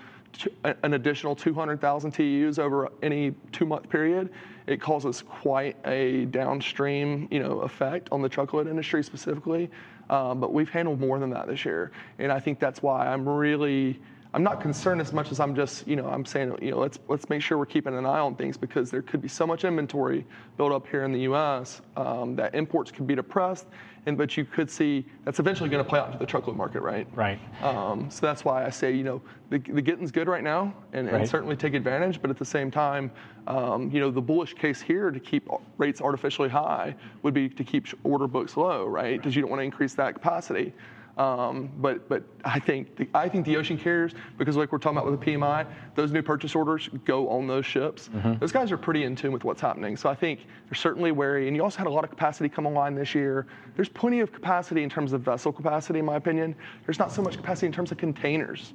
an 0.64 0.94
additional 0.94 1.36
200,000 1.36 2.14
TEUs 2.14 2.60
over 2.60 2.92
any 3.02 3.32
two-month 3.52 3.90
period, 3.90 4.30
it 4.68 4.82
causes 4.82 5.24
quite 5.24 5.78
a 5.86 6.26
downstream, 6.26 7.28
you 7.32 7.40
know, 7.40 7.62
effect 7.62 8.10
on 8.12 8.22
the 8.22 8.30
truckload 8.30 8.68
industry 8.68 9.04
specifically. 9.04 9.70
um, 10.10 10.40
but 10.40 10.54
we've 10.54 10.70
handled 10.70 11.00
more 11.00 11.20
than 11.20 11.30
that 11.32 11.48
this 11.48 11.66
year, 11.66 11.92
and 12.20 12.32
I 12.32 12.40
think 12.40 12.60
that's 12.60 12.82
why 12.82 13.08
I'm 13.08 13.28
really. 13.28 14.00
I'm 14.34 14.44
not 14.44 14.60
concerned 14.62 15.00
as 15.00 15.14
much 15.14 15.32
as 15.32 15.40
I'm 15.40 15.56
just, 15.56 15.88
you 15.88 15.96
know, 15.96 16.08
I'm 16.08 16.26
saying, 16.26 16.58
you 16.62 16.72
know, 16.72 16.80
let's 16.80 17.00
let's 17.08 17.30
make 17.30 17.42
sure 17.42 17.58
we're 17.58 17.66
keeping 17.66 17.98
an 17.98 18.06
eye 18.06 18.20
on 18.20 18.36
things 18.36 18.58
because 18.58 18.92
there 18.92 19.02
could 19.02 19.22
be 19.22 19.28
so 19.30 19.48
much 19.48 19.64
inventory 19.64 20.26
built 20.58 20.72
up 20.74 20.86
here 20.88 21.04
in 21.06 21.12
the 21.14 21.22
U.S. 21.22 21.82
Um, 21.96 22.36
that 22.36 22.54
imports 22.54 22.92
could 22.92 23.08
be 23.08 23.16
depressed, 23.16 23.68
and 24.06 24.18
but 24.18 24.36
you 24.36 24.44
could 24.44 24.70
see 24.70 25.06
that's 25.24 25.40
eventually 25.40 25.70
going 25.70 25.84
to 25.84 25.90
play 25.90 26.00
out 26.00 26.08
into 26.08 26.20
the 26.20 26.26
truckload 26.26 26.58
market, 26.58 26.82
right? 26.82 27.08
Right. 27.16 27.40
Um, 27.64 28.10
so 28.12 28.26
that's 28.26 28.44
why 28.44 28.66
I 28.66 28.70
say, 28.70 28.92
you 28.94 29.04
know, 29.04 29.22
the, 29.50 29.60
the 29.60 29.82
getting's 29.82 30.12
good 30.12 30.28
right 30.28 30.44
now, 30.44 30.74
and, 30.92 31.08
and 31.08 31.18
Right. 31.20 31.28
certainly 31.28 31.56
take 31.56 31.74
advantage. 31.74 32.22
But 32.22 32.30
at 32.30 32.38
the 32.38 32.46
same 32.46 32.70
time, 32.70 33.12
um, 33.48 33.90
you 33.92 34.02
know, 34.02 34.12
the 34.12 34.22
bullish 34.22 34.54
case 34.54 34.82
here 34.82 35.10
to 35.10 35.20
keep 35.22 35.48
rates 35.78 36.02
artificially 36.02 36.50
high 36.50 36.96
would 37.24 37.34
be 37.34 37.48
to 37.48 37.64
keep 37.64 37.88
order 38.04 38.28
books 38.28 38.58
low, 38.58 38.86
right? 38.86 39.18
Because 39.18 39.36
you 39.38 39.42
don't 39.42 39.50
want 39.50 39.62
to 39.62 39.66
increase 39.66 39.94
that 39.96 40.16
capacity. 40.16 40.74
Um, 41.18 41.72
but 41.80 42.08
but 42.08 42.24
I 42.46 42.60
think 42.60 42.96
the, 42.96 43.08
I 43.14 43.28
think 43.28 43.46
the 43.46 43.58
ocean 43.58 43.78
carriers, 43.78 44.14
because 44.38 44.56
like 44.56 44.72
we're 44.72 44.78
talking 44.78 44.98
about 44.98 45.10
with 45.10 45.20
the 45.20 45.26
PMI, 45.26 45.66
those 45.96 46.12
new 46.12 46.22
purchase 46.22 46.54
orders 46.56 46.90
go 47.06 47.28
on 47.30 47.48
those 47.48 47.66
ships. 47.66 48.10
Those 48.40 48.52
guys 48.52 48.72
are 48.72 48.78
pretty 48.78 49.04
in 49.04 49.16
tune 49.16 49.32
with 49.32 49.44
what's 49.44 49.62
happening. 49.62 49.98
So 49.98 50.10
I 50.10 50.16
think 50.16 50.46
they're 50.70 50.76
certainly 50.76 51.12
wary. 51.12 51.48
And 51.48 51.56
you 51.56 51.64
also 51.64 51.80
had 51.80 51.88
a 51.88 51.90
lot 51.90 52.04
of 52.04 52.12
capacity 52.12 52.50
come 52.50 52.68
online 52.68 52.94
this 52.94 53.16
year. 53.16 53.48
There's 53.76 53.90
plenty 53.90 54.20
of 54.20 54.32
capacity 54.32 54.84
in 54.84 54.90
terms 54.90 55.12
of 55.12 55.22
vessel 55.22 55.52
capacity, 55.52 56.00
in 56.00 56.06
my 56.06 56.18
opinion. 56.18 56.56
There's 56.86 57.00
not 57.00 57.12
so 57.12 57.24
much 57.24 57.36
capacity 57.36 57.66
in 57.66 57.74
terms 57.74 57.92
of 57.92 57.98
containers, 57.98 58.74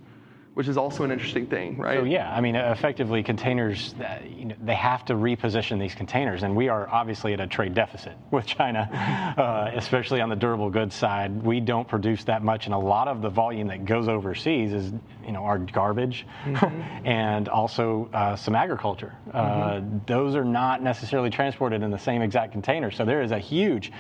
which 0.55 0.69
is 0.69 0.77
also 0.77 1.03
an 1.03 1.11
interesting 1.11 1.47
thing, 1.47 1.79
right? 1.79 1.99
So 1.99 2.05
yeah, 2.05 2.31
I 2.35 2.41
mean, 2.43 2.57
effectively, 2.57 3.23
containers, 3.23 3.95
uh, 3.95 4.19
you 4.29 4.45
know, 4.45 4.55
they 4.63 4.75
have 4.75 5.03
to 5.07 5.15
reposition 5.15 5.81
these 5.81 5.95
containers, 5.95 6.43
and 6.43 6.55
we 6.55 6.69
are 6.69 6.89
obviously 6.91 7.33
at 7.33 7.41
a 7.41 7.47
trade 7.47 7.73
deficit 7.75 8.13
with 8.31 8.45
China, 8.45 8.81
uh, 9.39 9.71
especially 9.75 10.21
on 10.21 10.29
the 10.29 10.37
durable 10.37 10.69
goods 10.69 10.95
side. 10.95 11.43
We 11.43 11.61
don't 11.61 11.89
produce 11.89 12.25
that 12.25 12.43
much, 12.43 12.67
and 12.67 12.75
a 12.75 12.79
lot 12.79 13.09
of 13.09 13.23
the 13.23 13.31
volume 13.31 13.69
that 13.69 13.87
goes 13.87 14.09
overseas 14.09 14.73
is, 14.75 14.93
you 15.25 15.33
know, 15.33 15.45
our 15.45 15.59
garbage, 15.59 16.27
and 17.05 17.49
also 17.49 18.11
uh, 18.13 18.37
some 18.37 18.55
agriculture. 18.55 19.15
Uh, 19.33 19.81
those 20.07 20.35
are 20.35 20.45
not 20.45 20.83
necessarily 20.83 21.31
transported 21.31 21.83
in 21.83 21.91
the 21.91 21.99
same 21.99 22.21
exact 22.21 22.53
container, 22.53 22.91
so 22.91 23.07
there 23.07 23.23
is 23.23 23.31
a 23.31 23.39
huge 23.39 23.91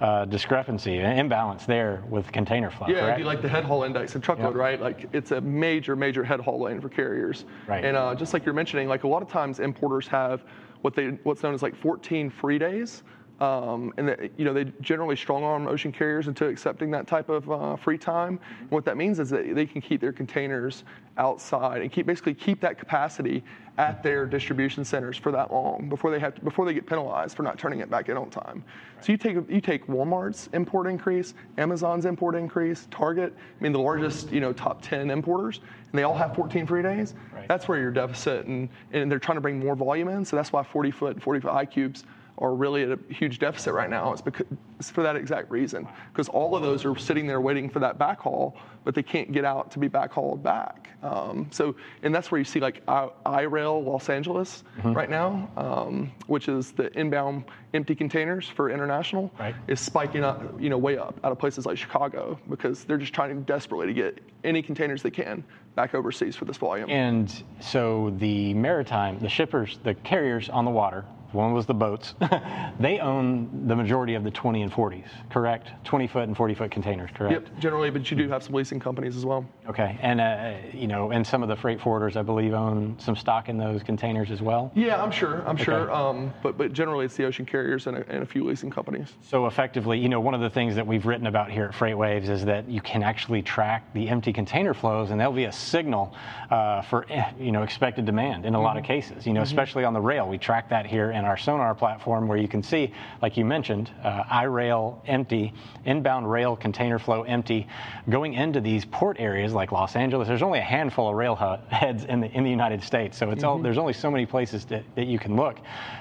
uh, 0.00 0.26
discrepancy, 0.26 0.98
an 0.98 1.18
imbalance 1.18 1.64
there 1.64 2.02
with 2.10 2.30
container 2.32 2.70
flow. 2.70 2.88
Yeah, 2.88 3.04
it'd 3.04 3.16
be 3.16 3.24
like 3.24 3.40
the 3.40 3.48
head 3.48 3.64
haul 3.64 3.84
index 3.84 4.14
and 4.14 4.22
truckload, 4.22 4.54
Yep. 4.54 4.60
right? 4.60 4.80
Like 4.80 5.08
it's 5.14 5.30
a 5.30 5.40
major, 5.40 5.96
major 6.02 6.24
head 6.24 6.40
haul 6.40 6.60
lane 6.60 6.80
for 6.80 6.88
carriers. 6.88 7.44
Right. 7.68 7.84
And 7.84 7.96
uh, 7.96 8.14
just 8.14 8.34
like 8.34 8.44
you're 8.44 8.54
mentioning, 8.62 8.88
like 8.88 9.04
a 9.04 9.08
lot 9.08 9.22
of 9.22 9.28
times 9.28 9.60
importers 9.60 10.08
have 10.08 10.44
what 10.82 10.94
they 10.94 11.06
what's 11.22 11.42
known 11.44 11.54
as 11.54 11.62
like 11.62 11.76
14 11.76 12.28
free 12.28 12.58
days. 12.58 13.04
Um, 13.42 13.92
and 13.96 14.06
that, 14.06 14.38
you 14.38 14.44
know 14.44 14.52
they 14.52 14.66
generally 14.80 15.16
strong 15.16 15.42
arm 15.42 15.66
ocean 15.66 15.90
carriers 15.90 16.28
into 16.28 16.46
accepting 16.46 16.92
that 16.92 17.08
type 17.08 17.28
of 17.28 17.50
uh, 17.50 17.74
free 17.74 17.98
time. 17.98 18.38
And 18.60 18.70
what 18.70 18.84
that 18.84 18.96
means 18.96 19.18
is 19.18 19.30
that 19.30 19.56
they 19.56 19.66
can 19.66 19.80
keep 19.80 20.00
their 20.00 20.12
containers 20.12 20.84
outside 21.18 21.82
and 21.82 21.90
keep 21.90 22.06
basically 22.06 22.34
keep 22.34 22.60
that 22.60 22.78
capacity 22.78 23.42
at 23.78 24.00
their 24.00 24.26
distribution 24.26 24.84
centers 24.84 25.16
for 25.16 25.32
that 25.32 25.52
long 25.52 25.88
before 25.88 26.12
they 26.12 26.20
have 26.20 26.36
to, 26.36 26.40
before 26.42 26.64
they 26.64 26.72
get 26.72 26.86
penalized 26.86 27.36
for 27.36 27.42
not 27.42 27.58
turning 27.58 27.80
it 27.80 27.90
back 27.90 28.08
in 28.08 28.16
on 28.16 28.30
time. 28.30 28.62
So 29.00 29.10
you 29.10 29.18
take 29.18 29.36
you 29.50 29.60
take 29.60 29.88
Walmart's 29.88 30.48
import 30.52 30.86
increase, 30.86 31.34
Amazon's 31.58 32.04
import 32.04 32.36
increase, 32.36 32.86
Target, 32.92 33.34
I 33.36 33.62
mean 33.62 33.72
the 33.72 33.80
largest 33.80 34.30
you 34.30 34.38
know 34.38 34.52
top 34.52 34.82
10 34.82 35.10
importers, 35.10 35.58
and 35.90 35.98
they 35.98 36.04
all 36.04 36.16
have 36.16 36.36
14 36.36 36.64
free 36.64 36.82
days. 36.82 37.14
Right. 37.34 37.48
That's 37.48 37.66
where 37.66 37.80
your 37.80 37.90
deficit 37.90 38.46
and 38.46 38.68
and 38.92 39.10
they're 39.10 39.18
trying 39.18 39.36
to 39.36 39.42
bring 39.42 39.58
more 39.58 39.74
volume 39.74 40.06
in. 40.06 40.24
So 40.24 40.36
that's 40.36 40.52
why 40.52 40.62
40 40.62 40.92
foot, 40.92 41.20
40 41.20 41.40
foot 41.40 41.50
high 41.50 41.66
cubes 41.66 42.04
are 42.42 42.54
really 42.54 42.82
at 42.82 42.90
a 42.90 42.98
huge 43.14 43.38
deficit 43.38 43.72
right 43.72 43.88
now. 43.88 44.12
It's 44.12 44.20
because 44.20 44.46
it's 44.80 44.90
for 44.90 45.02
that 45.04 45.14
exact 45.14 45.48
reason 45.50 45.86
because 46.12 46.28
all 46.28 46.56
of 46.56 46.62
those 46.62 46.84
are 46.84 46.96
sitting 46.98 47.26
there 47.26 47.40
waiting 47.40 47.70
for 47.70 47.78
that 47.78 47.98
backhaul, 47.98 48.54
but 48.84 48.96
they 48.96 49.02
can't 49.02 49.30
get 49.32 49.44
out 49.44 49.70
to 49.70 49.78
be 49.78 49.86
backhauled 49.86 50.42
back. 50.42 50.88
Um, 51.04 51.46
so 51.52 51.76
and 52.02 52.12
that's 52.14 52.30
where 52.32 52.40
you 52.40 52.44
see 52.44 52.58
like 52.58 52.82
I- 52.88 53.10
iRail 53.24 53.84
Los 53.84 54.08
Angeles 54.08 54.64
right 54.84 55.08
now, 55.08 55.48
um, 55.56 56.10
which 56.26 56.48
is 56.48 56.72
the 56.72 56.92
inbound 56.98 57.44
empty 57.74 57.94
containers 57.94 58.48
for 58.48 58.70
international, 58.70 59.30
Right. 59.38 59.54
is 59.68 59.78
spiking 59.80 60.24
up, 60.24 60.60
you 60.60 60.68
know, 60.68 60.78
way 60.78 60.98
up 60.98 61.18
out 61.24 61.30
of 61.32 61.38
places 61.38 61.64
like 61.64 61.78
Chicago 61.78 62.38
because 62.50 62.84
they're 62.84 62.98
just 62.98 63.14
trying 63.14 63.42
desperately 63.44 63.86
to 63.86 63.94
get 63.94 64.18
any 64.42 64.62
containers 64.62 65.02
they 65.02 65.10
can 65.10 65.44
back 65.76 65.94
overseas 65.94 66.34
for 66.36 66.44
this 66.44 66.56
volume. 66.56 66.90
And 66.90 67.32
so 67.60 68.12
the 68.18 68.52
maritime, 68.54 69.20
the 69.20 69.28
shippers, 69.28 69.78
the 69.84 69.94
carriers 69.94 70.48
on 70.50 70.64
the 70.64 70.70
water, 70.70 71.04
one 71.34 71.52
was 71.52 71.66
the 71.66 71.74
boats, 71.74 72.14
they 72.80 72.98
own 72.98 73.66
the 73.66 73.76
majority 73.76 74.14
of 74.14 74.24
the 74.24 74.30
20 74.30 74.62
and 74.62 74.72
40s, 74.72 75.04
correct? 75.30 75.70
20 75.84 76.06
foot 76.06 76.24
and 76.24 76.36
40 76.36 76.54
foot 76.54 76.70
containers, 76.70 77.10
correct? 77.14 77.48
Yep, 77.48 77.58
generally, 77.58 77.90
but 77.90 78.10
you 78.10 78.16
do 78.16 78.28
have 78.28 78.42
some 78.42 78.54
leasing 78.54 78.80
companies 78.80 79.16
as 79.16 79.24
well. 79.24 79.44
Okay. 79.68 79.98
And, 80.00 80.20
uh, 80.20 80.54
you 80.72 80.86
know, 80.86 81.10
and 81.10 81.26
some 81.26 81.42
of 81.42 81.48
the 81.48 81.56
freight 81.56 81.78
forwarders, 81.78 82.16
I 82.16 82.22
believe, 82.22 82.54
own 82.54 82.96
some 82.98 83.16
stock 83.16 83.48
in 83.48 83.58
those 83.58 83.82
containers 83.82 84.30
as 84.30 84.42
well. 84.42 84.72
Yeah, 84.74 85.02
I'm 85.02 85.10
sure. 85.10 85.42
I'm 85.46 85.56
sure. 85.56 85.92
Um, 85.92 86.32
but 86.42 86.56
but 86.58 86.72
generally, 86.72 87.04
it's 87.04 87.16
the 87.16 87.24
ocean 87.24 87.46
carriers 87.46 87.86
and 87.86 87.96
a, 87.96 88.08
and 88.08 88.22
a 88.22 88.26
few 88.26 88.44
leasing 88.44 88.70
companies. 88.70 89.08
So 89.22 89.46
effectively, 89.46 89.98
you 89.98 90.08
know, 90.08 90.20
one 90.20 90.34
of 90.34 90.40
the 90.40 90.50
things 90.50 90.74
that 90.74 90.86
we've 90.86 91.06
written 91.06 91.26
about 91.26 91.50
here 91.50 91.64
at 91.64 91.72
FreightWaves 91.72 92.28
is 92.28 92.44
that 92.44 92.68
you 92.68 92.80
can 92.80 93.02
actually 93.02 93.42
track 93.42 93.92
the 93.94 94.08
empty 94.08 94.32
container 94.32 94.74
flows, 94.74 95.10
and 95.10 95.20
there'll 95.20 95.32
be 95.32 95.44
a 95.44 95.52
signal 95.52 96.14
uh, 96.50 96.82
for, 96.82 97.06
eh, 97.10 97.30
you 97.38 97.52
know, 97.52 97.62
expected 97.62 98.04
demand 98.04 98.46
in 98.46 98.54
a 98.54 98.60
lot 98.60 98.76
of 98.76 98.84
cases. 98.84 99.26
You 99.26 99.32
know, 99.32 99.42
especially 99.42 99.84
on 99.84 99.92
the 99.92 100.00
rail, 100.00 100.28
we 100.28 100.38
track 100.38 100.68
that 100.70 100.86
here 100.86 101.10
in 101.22 101.28
our 101.28 101.36
sonar 101.36 101.74
platform, 101.74 102.26
where 102.26 102.36
you 102.36 102.48
can 102.48 102.62
see, 102.62 102.92
like 103.22 103.36
you 103.36 103.44
mentioned, 103.44 103.90
uh, 104.02 104.24
iRail 104.24 104.98
empty, 105.06 105.52
inbound 105.84 106.30
rail 106.30 106.56
container 106.56 106.98
flow 106.98 107.22
empty, 107.22 107.68
going 108.10 108.34
into 108.34 108.60
these 108.60 108.84
port 108.84 109.16
areas 109.20 109.52
like 109.52 109.70
Los 109.70 109.94
Angeles. 109.94 110.26
There's 110.26 110.42
only 110.42 110.58
a 110.58 110.62
handful 110.64 111.08
of 111.08 111.14
rail 111.14 111.36
heads 111.70 112.04
in 112.04 112.20
the 112.20 112.30
in 112.32 112.42
the 112.42 112.50
United 112.50 112.82
States, 112.82 113.16
so 113.16 113.30
it's 113.30 113.44
all, 113.44 113.58
there's 113.58 113.78
only 113.78 113.92
so 113.92 114.10
many 114.10 114.26
places 114.26 114.64
that, 114.66 114.82
that 114.96 115.06
you 115.06 115.18
can 115.18 115.36
look. 115.36 115.58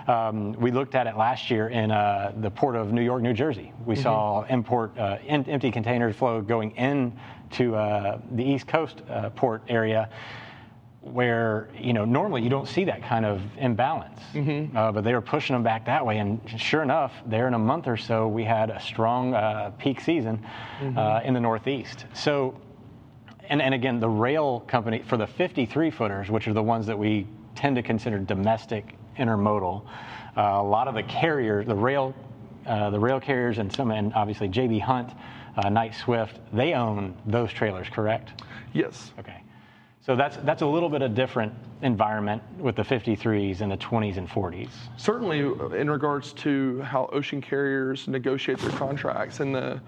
Um, 0.08 0.54
we 0.54 0.72
looked 0.72 0.96
at 0.96 1.06
it 1.06 1.16
last 1.16 1.52
year 1.52 1.70
in 1.70 1.92
uh, 1.92 2.34
the 2.38 2.50
port 2.50 2.76
of 2.76 2.92
New 2.92 3.04
York, 3.04 3.22
New 3.22 3.34
Jersey. 3.34 3.72
We 3.86 3.96
saw 3.96 4.44
import 4.50 4.98
uh, 4.98 5.18
em- 5.28 5.46
empty 5.48 5.72
container 5.72 6.12
flow 6.14 6.42
going 6.42 6.72
in 6.72 7.14
to 7.52 7.76
uh, 7.76 8.20
the 8.32 8.44
East 8.44 8.68
Coast 8.68 9.02
uh, 9.10 9.30
port 9.32 9.62
area 9.68 10.10
where 11.02 11.68
you 11.80 11.94
know 11.94 12.06
normally 12.06 12.44
you 12.44 12.50
don't 12.50 12.68
see 12.68 12.84
that 12.86 13.02
kind 13.04 13.26
of 13.26 13.42
imbalance, 13.58 14.20
uh, 14.76 14.92
but 14.92 15.04
they 15.04 15.14
were 15.14 15.22
pushing 15.22 15.54
them 15.56 15.64
back 15.64 15.86
that 15.86 16.06
way, 16.06 16.20
and 16.20 16.40
sure 16.58 16.84
enough, 16.84 17.12
there 17.26 17.48
in 17.48 17.54
a 17.56 17.60
month 17.60 17.88
or 17.88 17.98
so 17.98 18.28
we 18.28 18.44
had 18.44 18.70
a 18.70 18.80
strong 18.80 19.34
uh, 19.34 19.72
peak 19.80 20.00
season 20.00 20.46
uh, 20.96 21.22
in 21.26 21.34
the 21.34 21.40
Northeast. 21.40 22.06
So, 22.14 22.56
and 23.50 23.62
and 23.62 23.74
again, 23.74 24.00
the 24.00 24.10
rail 24.10 24.60
company 24.62 25.04
for 25.08 25.18
the 25.18 25.26
53 25.28 25.90
footers, 25.90 26.30
which 26.30 26.48
are 26.48 26.54
the 26.54 26.64
ones 26.64 26.86
that 26.86 26.98
we 26.98 27.26
tend 27.56 27.76
to 27.76 27.82
consider 27.82 28.20
domestic 28.20 28.96
intermodal, 29.18 29.84
uh, 30.38 30.42
a 30.42 30.64
lot 30.64 30.88
of 30.88 30.94
the 30.94 31.04
carriers, 31.04 31.66
the 31.66 31.76
rail, 31.76 32.14
uh, 32.68 32.92
the 32.92 33.00
rail 33.00 33.20
carriers, 33.20 33.58
and 33.58 33.74
some, 33.74 33.90
and 33.92 34.14
obviously 34.14 34.48
JB 34.48 34.82
Hunt, 34.82 35.12
uh, 35.58 35.68
Knight 35.70 35.96
Swift, 35.96 36.40
they 36.54 36.74
own 36.74 37.16
those 37.26 37.52
trailers, 37.52 37.88
correct? 37.90 38.42
Yes. 38.72 39.12
Okay. 39.20 39.42
So 40.04 40.16
that's 40.16 40.38
that's 40.38 40.64
a 40.64 40.68
little 40.68 40.90
bit 40.90 41.04
of 41.04 41.14
different 41.14 41.54
environment 41.84 42.42
with 42.58 42.76
the 42.76 42.82
53s 42.82 43.62
and 43.62 43.72
the 43.72 43.78
20s 43.78 44.18
and 44.18 44.28
40s. 44.28 44.70
Certainly, 44.98 45.44
uh, 45.44 45.70
in 45.76 45.90
regards 45.90 46.34
to 46.34 46.82
how 46.82 47.08
ocean 47.14 47.40
carriers 47.40 48.08
negotiate 48.08 48.58
their 48.60 48.72
contracts, 48.72 49.42
and 49.42 49.54
the 49.54 49.80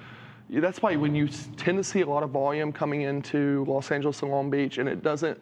that's 0.49 0.83
why 0.83 0.95
when 0.95 1.15
you 1.15 1.27
tend 1.57 1.77
to 1.77 1.83
see 1.83 2.01
a 2.01 2.05
lot 2.05 2.21
of 2.21 2.29
volume 2.29 2.71
coming 2.71 3.01
into 3.01 3.65
Los 3.67 3.91
Angeles 3.91 4.21
and 4.21 4.29
Long 4.29 4.49
Beach, 4.51 4.77
and 4.77 4.87
it 4.87 5.01
doesn't. 5.01 5.39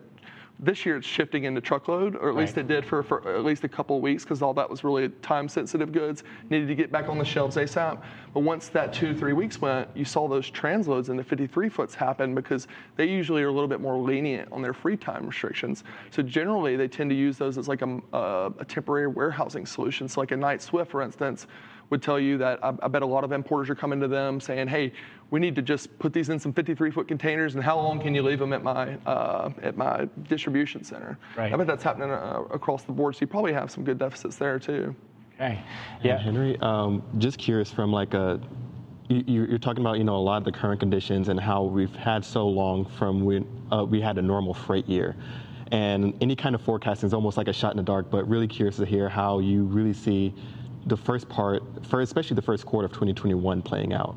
This 0.64 0.86
year, 0.86 0.98
it's 0.98 1.08
shifting 1.08 1.46
into 1.46 1.60
truckload, 1.60 2.16
or 2.16 2.30
at 2.30 2.36
least 2.36 2.56
Right. 2.56 2.64
it 2.64 2.68
did 2.68 2.86
for, 2.86 3.02
for 3.02 3.28
at 3.36 3.44
least 3.44 3.64
a 3.64 3.68
couple 3.68 3.96
of 3.96 4.04
weeks, 4.04 4.24
because 4.24 4.44
all 4.44 4.54
that 4.54 4.70
was 4.70 4.84
really 4.84 5.10
time-sensitive 5.24 5.92
goods 5.92 6.24
needed 6.52 6.68
to 6.68 6.76
get 6.76 6.92
back 6.92 7.10
on 7.10 7.18
the 7.18 7.26
shelves 7.26 7.56
ASAP. 7.56 8.00
But 8.32 8.42
once 8.42 8.70
that 8.70 8.94
two, 8.94 9.16
three 9.16 9.34
weeks 9.34 9.60
went, 9.60 9.90
you 9.96 10.06
saw 10.06 10.28
those 10.28 10.52
transloads 10.52 11.10
in 11.10 11.18
the 11.18 11.24
53 11.24 11.68
foots 11.68 11.96
happen 11.96 12.36
because 12.36 12.68
they 12.96 13.06
usually 13.08 13.42
are 13.42 13.48
a 13.48 13.52
little 13.52 13.68
bit 13.68 13.82
more 13.82 13.98
lenient 13.98 14.52
on 14.52 14.62
their 14.62 14.74
free 14.74 14.96
time 14.96 15.26
restrictions. 15.26 15.84
So 16.12 16.22
generally, 16.22 16.76
they 16.76 16.88
tend 16.88 17.10
to 17.10 17.16
use 17.16 17.40
those 17.40 17.58
as 17.58 17.68
like 17.68 17.82
a, 17.82 18.00
a, 18.14 18.52
a 18.60 18.66
temporary 18.66 19.08
warehousing 19.08 19.66
solution. 19.66 20.08
So 20.08 20.22
like 20.22 20.30
a 20.32 20.38
Knight 20.38 20.62
Swift, 20.62 20.92
for 20.92 21.02
instance, 21.02 21.48
would 21.90 22.04
tell 22.04 22.20
you 22.20 22.38
that 22.38 22.64
I, 22.64 22.74
I 22.84 22.88
bet 22.88 23.02
a 23.02 23.06
lot 23.06 23.24
of 23.24 23.32
importers 23.32 23.70
are 23.70 23.76
coming 23.76 24.00
to 24.00 24.08
them 24.08 24.40
saying, 24.40 24.68
"Hey, 24.70 24.94
we 25.32 25.40
need 25.40 25.56
to 25.56 25.62
just 25.62 25.98
put 25.98 26.12
these 26.14 26.30
in 26.30 26.38
some 26.38 26.54
53-foot 26.54 27.08
containers, 27.08 27.56
and 27.56 27.64
how 27.64 27.78
long 27.78 28.00
can 28.00 28.14
you 28.14 28.22
leave 28.22 28.38
them 28.38 28.52
at 28.54 28.64
my 28.64 28.96
uh, 29.06 29.50
at 29.64 29.78
my 29.78 30.08
distribution 30.28 30.84
center?" 30.84 31.18
Right. 31.38 31.52
I 31.52 31.56
bet 31.58 31.66
that's 31.68 31.84
happening 31.84 32.12
uh, 32.12 32.44
across 32.52 32.84
the 32.84 32.92
board. 32.92 33.16
So 33.16 33.22
you 33.22 33.28
probably 33.28 33.54
have 33.54 33.72
some 33.72 33.84
good 33.84 33.98
deficits 33.98 34.36
there 34.36 34.60
too. 34.60 34.94
Okay. 35.36 35.60
Yeah, 36.04 36.16
Yeah. 36.16 36.18
Henry. 36.20 36.60
Um, 36.60 37.02
just 37.18 37.38
curious 37.40 37.72
from 37.72 37.92
like 37.92 38.14
a, 38.14 38.40
you, 39.08 39.24
you- 39.26 39.46
you're 39.46 39.58
talking 39.58 39.82
about 39.82 39.98
you 39.98 40.04
know 40.04 40.18
a 40.18 40.26
lot 40.32 40.38
of 40.38 40.44
the 40.44 40.52
current 40.52 40.80
conditions 40.82 41.30
and 41.30 41.40
how 41.40 41.64
we've 41.64 41.96
had 41.96 42.24
so 42.26 42.48
long 42.48 42.86
from 42.86 43.24
when 43.24 43.48
uh, 43.72 43.86
we 43.86 44.02
had 44.02 44.18
a 44.18 44.22
normal 44.22 44.54
freight 44.54 44.88
year, 44.90 45.16
and 45.72 46.14
any 46.22 46.36
kind 46.36 46.56
of 46.56 46.62
forecasting 46.62 47.08
is 47.08 47.14
almost 47.14 47.38
like 47.38 47.48
a 47.48 47.54
shot 47.54 47.72
in 47.72 47.78
the 47.78 47.84
dark. 47.84 48.12
But 48.12 48.28
really 48.28 48.48
curious 48.50 48.76
to 48.78 48.86
hear 48.86 49.08
how 49.08 49.40
you 49.40 49.64
really 49.64 49.94
see 49.94 50.34
the 50.88 50.98
first 50.98 51.30
part, 51.30 51.64
for 51.86 52.02
especially 52.02 52.36
the 52.36 52.42
first 52.42 52.66
quarter 52.66 52.88
of 52.88 52.92
2021 52.92 53.62
playing 53.62 53.94
out. 53.94 54.16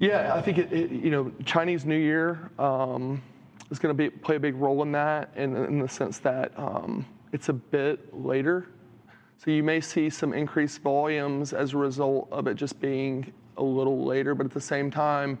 Yeah, 0.00 0.34
I 0.34 0.40
think 0.40 0.56
it, 0.56 0.72
it, 0.72 0.90
you 0.90 1.10
know 1.10 1.30
Chinese 1.44 1.84
New 1.84 1.98
Year 1.98 2.50
um, 2.58 3.22
is 3.70 3.78
going 3.78 3.94
to 3.94 4.10
play 4.10 4.36
a 4.36 4.40
big 4.40 4.54
role 4.54 4.82
in 4.82 4.90
that, 4.92 5.30
in, 5.36 5.54
in 5.54 5.78
the 5.78 5.88
sense 5.88 6.18
that 6.20 6.58
um, 6.58 7.04
it's 7.32 7.50
a 7.50 7.52
bit 7.52 8.12
later, 8.14 8.66
so 9.36 9.50
you 9.50 9.62
may 9.62 9.78
see 9.78 10.08
some 10.08 10.32
increased 10.32 10.80
volumes 10.80 11.52
as 11.52 11.74
a 11.74 11.76
result 11.76 12.28
of 12.32 12.46
it 12.46 12.54
just 12.54 12.80
being 12.80 13.30
a 13.58 13.62
little 13.62 14.02
later. 14.06 14.34
But 14.34 14.46
at 14.46 14.52
the 14.52 14.60
same 14.60 14.90
time, 14.90 15.38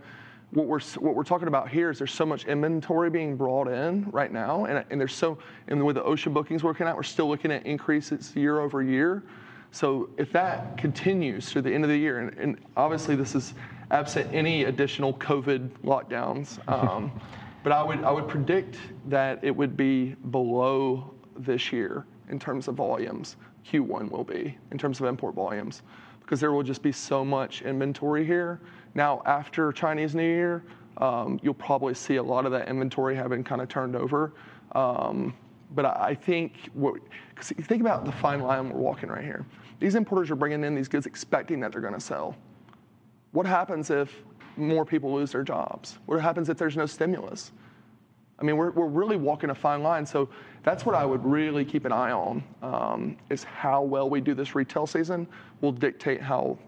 what 0.50 0.66
we're 0.66 0.80
what 0.98 1.14
we're 1.14 1.24
talking 1.24 1.48
about 1.48 1.70
here 1.70 1.90
is 1.90 1.96
there's 1.96 2.12
so 2.12 2.26
much 2.26 2.44
inventory 2.44 3.08
being 3.08 3.36
brought 3.36 3.66
in 3.66 4.10
right 4.10 4.30
now, 4.30 4.66
and, 4.66 4.84
and 4.90 5.00
there's 5.00 5.14
so 5.14 5.38
and 5.68 5.82
with 5.86 5.96
the 5.96 6.04
ocean 6.04 6.34
bookings 6.34 6.62
working 6.62 6.86
out, 6.86 6.96
we're 6.96 7.02
still 7.02 7.30
looking 7.30 7.50
at 7.50 7.64
increases 7.64 8.36
year 8.36 8.60
over 8.60 8.82
year. 8.82 9.22
So 9.70 10.10
if 10.18 10.30
that 10.32 10.76
continues 10.76 11.48
through 11.48 11.62
the 11.62 11.72
end 11.72 11.84
of 11.84 11.88
the 11.88 11.96
year, 11.96 12.18
and, 12.18 12.36
and 12.36 12.58
obviously 12.76 13.16
this 13.16 13.34
is 13.34 13.54
absent 13.90 14.32
any 14.32 14.64
additional 14.64 15.14
COVID 15.14 15.70
lockdowns, 15.84 16.58
um, 16.68 17.12
but 17.62 17.72
I 17.72 17.82
would 17.82 18.04
I 18.04 18.10
would 18.10 18.28
predict 18.28 18.78
that 19.08 19.40
it 19.42 19.54
would 19.54 19.76
be 19.76 20.16
below 20.30 21.14
this 21.36 21.72
year 21.72 22.06
in 22.28 22.38
terms 22.38 22.68
of 22.68 22.74
volumes. 22.74 23.36
Q1 23.70 24.10
will 24.10 24.24
be 24.24 24.56
in 24.72 24.78
terms 24.78 25.00
of 25.00 25.06
import 25.06 25.34
volumes 25.34 25.82
because 26.20 26.40
there 26.40 26.52
will 26.52 26.62
just 26.62 26.82
be 26.82 26.92
so 26.92 27.24
much 27.24 27.62
inventory 27.62 28.24
here. 28.24 28.60
Now 28.94 29.22
after 29.26 29.72
Chinese 29.72 30.14
New 30.14 30.22
Year, 30.22 30.64
um, 30.98 31.38
you'll 31.42 31.54
probably 31.54 31.94
see 31.94 32.16
a 32.16 32.22
lot 32.22 32.46
of 32.46 32.52
that 32.52 32.68
inventory 32.68 33.14
having 33.14 33.44
kind 33.44 33.60
of 33.60 33.68
turned 33.68 33.96
over. 33.96 34.32
Um, 34.72 35.34
but 35.72 35.84
I 35.84 36.14
think 36.14 36.70
what, 36.72 37.00
cause 37.34 37.52
think 37.62 37.80
about 37.80 38.04
the 38.04 38.12
fine 38.12 38.40
line 38.40 38.70
we're 38.70 38.78
walking 38.78 39.08
right 39.08 39.24
here. 39.24 39.46
These 39.78 39.94
importers 39.94 40.30
are 40.30 40.36
bringing 40.36 40.64
in 40.64 40.74
these 40.74 40.88
goods 40.88 41.06
expecting 41.06 41.60
that 41.60 41.72
they're 41.72 41.80
going 41.80 41.94
to 41.94 42.00
sell. 42.00 42.36
What 43.32 43.46
happens 43.46 43.90
if 43.90 44.14
more 44.56 44.84
people 44.84 45.14
lose 45.14 45.32
their 45.32 45.42
jobs? 45.42 45.98
What 46.06 46.20
happens 46.20 46.48
if 46.48 46.58
there's 46.58 46.76
no 46.76 46.86
stimulus? 46.86 47.52
I 48.38 48.42
mean, 48.42 48.56
we're, 48.56 48.70
we're 48.70 48.86
really 48.86 49.16
walking 49.16 49.50
a 49.50 49.54
fine 49.54 49.82
line. 49.82 50.06
So 50.06 50.28
that's 50.62 50.86
what 50.86 50.94
I 50.94 51.04
would 51.04 51.24
really 51.24 51.64
keep 51.64 51.84
an 51.84 51.92
eye 51.92 52.10
on 52.10 52.42
um, 52.62 53.16
is 53.28 53.44
how 53.44 53.82
well 53.82 54.08
we 54.08 54.20
do 54.20 54.34
this 54.34 54.54
retail 54.54 54.86
season 54.86 55.26
will 55.60 55.72
dictate 55.72 56.20
how 56.22 56.58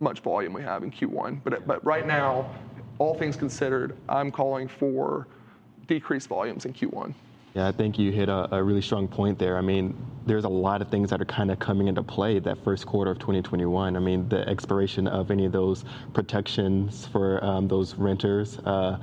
much 0.00 0.20
volume 0.20 0.52
we 0.52 0.62
have 0.62 0.82
in 0.82 0.90
Q1. 0.90 1.40
But, 1.44 1.66
but 1.66 1.84
right 1.84 2.06
now, 2.06 2.50
all 2.98 3.14
things 3.14 3.36
considered, 3.36 3.96
I'm 4.08 4.30
calling 4.30 4.68
for 4.68 5.28
decreased 5.86 6.28
volumes 6.28 6.64
in 6.66 6.72
Q1. 6.72 7.14
Yeah, 7.56 7.66
I 7.66 7.72
think 7.72 7.98
you 7.98 8.12
hit 8.12 8.28
a, 8.28 8.54
a, 8.54 8.62
really 8.62 8.82
strong 8.82 9.08
point 9.08 9.38
there. 9.38 9.56
I 9.56 9.62
mean, 9.62 9.96
there's 10.26 10.44
a 10.44 10.48
lot 10.48 10.82
of 10.82 10.88
things 10.88 11.08
that 11.08 11.22
are 11.22 11.24
kind 11.24 11.50
of 11.50 11.58
coming 11.58 11.88
into 11.88 12.02
play 12.02 12.38
that 12.38 12.62
first 12.62 12.84
quarter 12.84 13.10
of 13.10 13.18
2021. 13.18 13.96
I 13.96 13.98
mean, 13.98 14.28
the 14.28 14.46
expiration 14.46 15.08
of 15.08 15.30
any 15.30 15.46
of 15.46 15.52
those 15.52 15.86
protections 16.12 17.06
for 17.06 17.42
um, 17.42 17.66
those 17.66 17.94
renters. 17.94 18.58
Uh, 18.58 18.98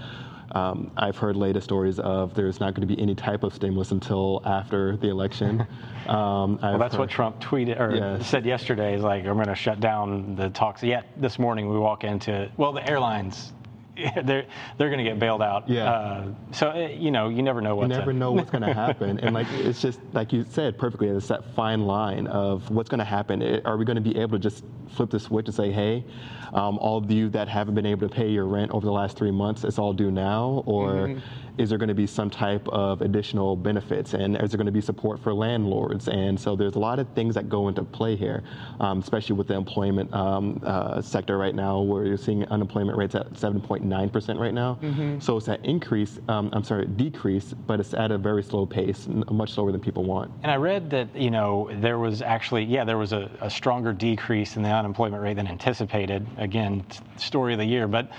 um, 0.52 0.92
I've 0.96 1.18
heard 1.18 1.36
latest 1.36 1.64
stories 1.64 1.98
of 1.98 2.36
there's 2.36 2.60
not 2.60 2.76
going 2.76 2.88
to 2.88 2.96
be 2.96 3.02
any 3.02 3.16
type 3.16 3.42
of 3.42 3.56
stimulus 3.56 3.90
until 3.90 4.44
after 4.46 4.98
the 4.98 5.10
election. 5.10 5.66
Um, 6.04 6.60
well, 6.62 6.78
that's 6.78 6.96
heard, 6.96 7.00
what 7.00 7.10
Trump 7.10 7.40
tweeted 7.40 7.80
or 7.80 7.96
yes. 7.96 8.28
said 8.28 8.46
yesterday. 8.46 8.94
Is 8.94 9.04
like, 9.04 9.26
I'm 9.26 9.36
going 9.36 9.48
to 9.48 9.56
shut 9.56 9.80
down 9.80 10.36
the 10.36 10.50
talks. 10.50 10.84
Yet 10.84 11.06
this 11.16 11.40
morning 11.40 11.70
we 11.70 11.80
walk 11.80 12.04
into 12.04 12.52
well, 12.58 12.74
the 12.74 12.86
airlines 12.86 13.54
they're 14.24 14.46
they're 14.78 14.90
going 14.90 14.98
to 14.98 15.04
get 15.04 15.20
bailed 15.20 15.42
out. 15.42 15.70
Yeah. 15.70 15.92
Uh, 15.92 16.28
so 16.52 16.70
uh, 16.70 16.88
you 16.88 17.12
know, 17.12 17.30
you 17.30 17.44
never 17.44 17.62
know 17.62 17.76
what. 17.76 17.84
You 17.84 17.90
never 17.90 18.14
know 18.14 18.32
what's 18.32 18.50
going 18.50 18.64
to 18.68 18.74
happen, 18.74 19.20
and 19.20 19.34
like 19.34 19.48
it's 19.52 19.82
just 19.82 20.00
like 20.14 20.34
you 20.34 20.46
said 20.50 20.78
perfectly. 20.78 21.10
It's 21.10 21.28
that 21.28 21.54
fine 21.56 21.82
line 21.82 22.28
of 22.28 22.70
what's 22.70 22.90
going 22.90 23.00
to 23.00 23.06
happen. 23.06 23.62
Are 23.66 23.78
we 23.78 23.86
going 23.86 23.96
to 23.96 24.02
be 24.02 24.18
able 24.18 24.38
to 24.38 24.42
just 24.42 24.64
flip 24.90 25.10
the 25.10 25.20
switch 25.20 25.48
and 25.48 25.56
say, 25.56 25.72
hey, 25.72 26.06
um, 26.54 26.78
all 26.78 26.98
of 26.98 27.10
you 27.12 27.30
that 27.30 27.48
haven't 27.48 27.76
been 27.76 27.86
able 27.86 28.08
to 28.08 28.14
pay 28.14 28.30
your 28.30 28.46
rent 28.46 28.72
over 28.72 28.86
the 28.86 28.92
last 28.92 29.18
three 29.18 29.32
months, 29.32 29.64
it's 29.64 29.80
all 29.80 29.94
due 29.94 30.12
now, 30.12 30.64
or 30.66 31.08
mm-hmm 31.08 31.20
is 31.58 31.70
there 31.70 31.78
going 31.78 31.90
to 31.90 31.94
be 31.94 32.08
some 32.08 32.30
type 32.30 32.68
of 32.70 33.02
additional 33.02 33.56
benefits 33.56 34.14
and 34.14 34.36
is 34.42 34.52
there 34.52 34.58
going 34.58 34.66
to 34.66 34.72
be 34.72 34.82
support 34.82 35.20
for 35.20 35.34
landlords? 35.34 36.08
And 36.08 36.40
so 36.40 36.56
there's 36.56 36.76
a 36.76 36.80
lot 36.80 37.00
of 37.00 37.08
things 37.10 37.36
that 37.36 37.50
go 37.50 37.68
into 37.68 37.84
play 37.84 38.16
here 38.16 38.44
um, 38.80 39.00
especially 39.00 39.36
with 39.36 39.48
the 39.48 39.56
employment 39.56 40.14
um, 40.14 40.62
uh, 40.66 41.02
sector 41.02 41.38
right 41.38 41.56
now 41.56 41.80
where 41.82 42.06
you're 42.06 42.18
seeing 42.18 42.46
unemployment 42.46 42.98
rates 42.98 43.16
at 43.16 43.32
7.9% 43.34 44.40
right 44.40 44.54
now. 44.54 44.80
Mm-hmm. 44.82 45.20
so 45.20 45.38
it's 45.38 45.46
that 45.46 45.64
increase 45.66 46.20
um, 46.28 46.50
i'm 46.54 46.64
sorry 46.64 46.86
decrease 46.86 47.54
but 47.54 47.80
it's 47.80 47.94
at 47.94 48.12
a 48.12 48.18
very 48.18 48.44
slow 48.44 48.66
pace 48.66 49.08
much 49.08 49.54
slower 49.54 49.72
than 49.72 49.82
people 49.82 50.04
want. 50.04 50.32
And 50.44 50.52
i 50.52 50.56
read 50.56 50.90
that 50.92 51.16
you 51.16 51.32
know 51.32 51.70
there 51.80 52.00
was 52.00 52.22
actually 52.22 52.64
yeah 52.64 52.84
there 52.84 52.98
was 52.98 53.14
a, 53.14 53.30
a 53.42 53.50
stronger 53.50 53.94
decrease 53.94 54.56
in 54.56 54.64
the 54.64 54.70
unemployment 54.70 55.22
rate 55.22 55.36
than 55.36 55.48
anticipated. 55.48 56.26
Again 56.38 56.84
story 57.18 57.54
of 57.54 57.60
the 57.60 57.66
year 57.66 57.88
but 57.88 58.10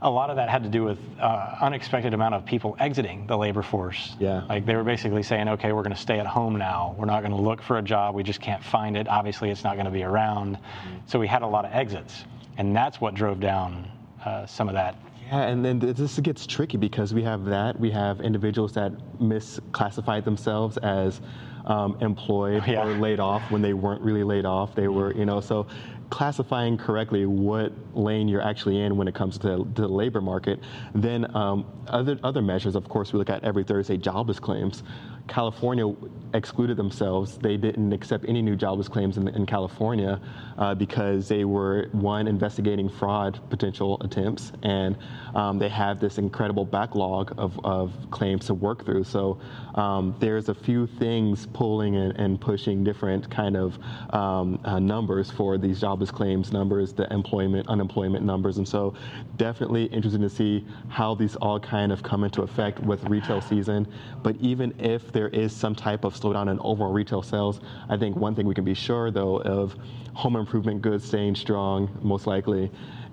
a 0.00 0.10
lot 0.10 0.30
of 0.30 0.36
that 0.36 0.48
had 0.48 0.62
to 0.62 0.68
do 0.68 0.84
with 0.84 0.98
uh, 1.20 1.56
unexpected 1.60 2.14
amount 2.14 2.34
of 2.34 2.44
people 2.46 2.76
exiting 2.78 3.26
the 3.26 3.36
labor 3.36 3.62
force. 3.62 4.14
Yeah. 4.20 4.44
Like 4.48 4.64
they 4.64 4.76
were 4.76 4.84
basically 4.84 5.22
saying, 5.22 5.48
okay, 5.48 5.72
we're 5.72 5.82
going 5.82 5.94
to 5.94 6.00
stay 6.00 6.20
at 6.20 6.26
home 6.26 6.56
now. 6.56 6.94
We're 6.96 7.06
not 7.06 7.20
going 7.20 7.32
to 7.32 7.40
look 7.40 7.60
for 7.60 7.78
a 7.78 7.82
job. 7.82 8.14
We 8.14 8.22
just 8.22 8.40
can't 8.40 8.62
find 8.62 8.96
it. 8.96 9.08
Obviously, 9.08 9.50
it's 9.50 9.64
not 9.64 9.74
going 9.74 9.86
to 9.86 9.92
be 9.92 10.04
around. 10.04 10.56
Mm-hmm. 10.56 10.96
So 11.06 11.18
we 11.18 11.26
had 11.26 11.42
a 11.42 11.46
lot 11.46 11.64
of 11.64 11.72
exits, 11.72 12.24
and 12.58 12.74
that's 12.74 13.00
what 13.00 13.14
drove 13.14 13.40
down 13.40 13.90
uh, 14.24 14.46
some 14.46 14.68
of 14.68 14.74
that. 14.74 14.96
Yeah, 15.26 15.42
and 15.42 15.64
then 15.64 15.78
this 15.78 16.18
gets 16.20 16.46
tricky 16.46 16.78
because 16.78 17.12
we 17.12 17.22
have 17.24 17.44
that. 17.46 17.78
We 17.78 17.90
have 17.90 18.20
individuals 18.20 18.72
that 18.72 18.92
misclassified 19.20 20.24
themselves 20.24 20.78
as 20.78 21.20
um, 21.66 21.98
employed 22.00 22.66
yeah. 22.66 22.82
or 22.82 22.94
laid 22.94 23.20
off 23.20 23.50
when 23.50 23.60
they 23.60 23.74
weren't 23.74 24.00
really 24.00 24.24
laid 24.24 24.46
off. 24.46 24.74
They 24.74 24.88
were, 24.88 25.12
you 25.14 25.26
know, 25.26 25.40
so 25.40 25.66
classifying 26.10 26.78
correctly 26.78 27.26
what 27.26 27.72
lane 27.94 28.28
you're 28.28 28.42
actually 28.42 28.80
in 28.80 28.96
when 28.96 29.08
it 29.08 29.14
comes 29.14 29.38
to, 29.38 29.68
to 29.74 29.82
the 29.82 29.88
labor 29.88 30.20
market. 30.20 30.60
Then 30.94 31.34
um, 31.36 31.66
other 31.86 32.18
other 32.22 32.42
measures, 32.42 32.74
of 32.74 32.88
course, 32.88 33.12
we 33.12 33.18
look 33.18 33.30
at 33.30 33.44
every 33.44 33.64
Thursday 33.64 33.96
jobless 33.96 34.38
claims. 34.38 34.82
California 35.28 35.94
excluded 36.32 36.76
themselves. 36.76 37.36
They 37.36 37.56
didn't 37.58 37.92
accept 37.92 38.24
any 38.26 38.40
new 38.40 38.56
jobless 38.56 38.88
claims 38.88 39.18
in, 39.18 39.28
in 39.28 39.44
California 39.44 40.20
uh, 40.56 40.74
because 40.74 41.28
they 41.28 41.44
were, 41.44 41.88
one, 41.92 42.26
investigating 42.26 42.88
fraud 42.88 43.38
potential 43.50 44.00
attempts, 44.00 44.52
and 44.62 44.96
um, 45.34 45.58
they 45.58 45.68
have 45.68 46.00
this 46.00 46.16
incredible 46.16 46.64
backlog 46.64 47.34
of, 47.38 47.60
of 47.62 47.92
claims 48.10 48.46
to 48.46 48.54
work 48.54 48.86
through. 48.86 49.04
So 49.04 49.38
um, 49.78 50.16
there's 50.18 50.48
a 50.48 50.54
few 50.54 50.88
things 50.88 51.46
pulling 51.46 51.94
and, 51.94 52.12
and 52.16 52.40
pushing 52.40 52.82
different 52.82 53.30
kind 53.30 53.56
of 53.56 53.78
um, 54.12 54.58
uh, 54.64 54.80
numbers 54.80 55.30
for 55.30 55.56
these 55.56 55.80
jobless 55.80 56.10
claims 56.10 56.52
numbers, 56.52 56.92
the 56.92 57.10
employment, 57.12 57.68
unemployment 57.68 58.24
numbers. 58.24 58.58
And 58.58 58.66
so 58.66 58.94
definitely 59.36 59.84
interesting 59.84 60.22
to 60.22 60.28
see 60.28 60.66
how 60.88 61.14
these 61.14 61.36
all 61.36 61.60
kind 61.60 61.92
of 61.92 62.02
come 62.02 62.24
into 62.24 62.42
effect 62.42 62.80
with 62.80 63.04
retail 63.04 63.40
season. 63.40 63.86
But 64.24 64.34
even 64.40 64.74
if 64.80 65.12
there 65.12 65.28
is 65.28 65.54
some 65.54 65.76
type 65.76 66.04
of 66.04 66.12
slowdown 66.14 66.50
in 66.50 66.58
overall 66.58 66.92
retail 66.92 67.22
sales, 67.22 67.60
I 67.88 67.96
think 67.96 68.16
one 68.16 68.34
thing 68.34 68.46
we 68.46 68.56
can 68.56 68.64
be 68.64 68.74
sure, 68.74 69.12
though, 69.12 69.40
of 69.42 69.76
home 70.14 70.34
improvement 70.34 70.82
goods 70.82 71.04
staying 71.04 71.36
strong, 71.36 71.96
most 72.02 72.26
likely, 72.26 72.68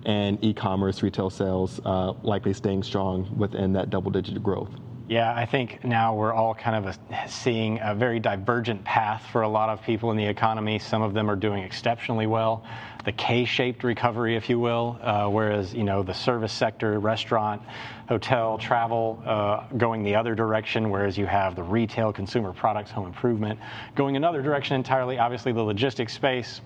and 0.06 0.44
e-commerce 0.44 1.04
retail 1.04 1.30
sales 1.30 1.80
uh, 1.86 2.14
likely 2.24 2.54
staying 2.54 2.82
strong 2.82 3.32
within 3.38 3.72
that 3.74 3.92
double-digit 3.92 4.42
growth. 4.42 4.72
Yeah, 5.08 5.32
I 5.32 5.46
think 5.46 5.84
now 5.84 6.16
we're 6.16 6.34
all 6.34 6.56
kind 6.56 6.84
of 6.84 6.98
a, 6.98 7.30
seeing 7.30 7.80
a 7.80 7.94
very 7.94 8.20
divergent 8.20 8.84
path 8.84 9.24
for 9.32 9.44
a 9.44 9.48
lot 9.48 9.70
of 9.70 9.84
people 9.84 10.10
in 10.10 10.18
the 10.18 10.26
economy. 10.26 10.80
Some 10.80 11.04
of 11.04 11.14
them 11.14 11.30
are 11.30 11.36
doing 11.36 11.62
exceptionally 11.62 12.26
well, 12.26 12.64
the 13.04 13.12
K-shaped 13.12 13.84
recovery, 13.84 14.36
if 14.36 14.50
you 14.50 14.60
will, 14.60 14.98
uh, 15.04 15.28
whereas 15.28 15.76
you 15.76 15.84
know 15.84 16.02
the 16.02 16.16
service 16.16 16.52
sector, 16.52 17.00
restaurant, 17.00 17.62
hotel, 18.10 18.58
travel, 18.58 19.22
uh, 19.28 19.68
going 19.78 20.02
the 20.02 20.16
other 20.16 20.34
direction, 20.34 20.90
whereas 20.90 21.20
you 21.20 21.28
have 21.28 21.56
the 21.56 21.62
retail, 21.62 22.12
consumer 22.12 22.52
products, 22.52 22.90
home 22.90 23.06
improvement 23.06 23.60
going 23.94 24.16
another 24.16 24.42
direction 24.42 24.76
entirely. 24.76 25.20
Obviously, 25.20 25.52
the 25.52 25.62
logistics 25.62 26.14
space 26.14 26.62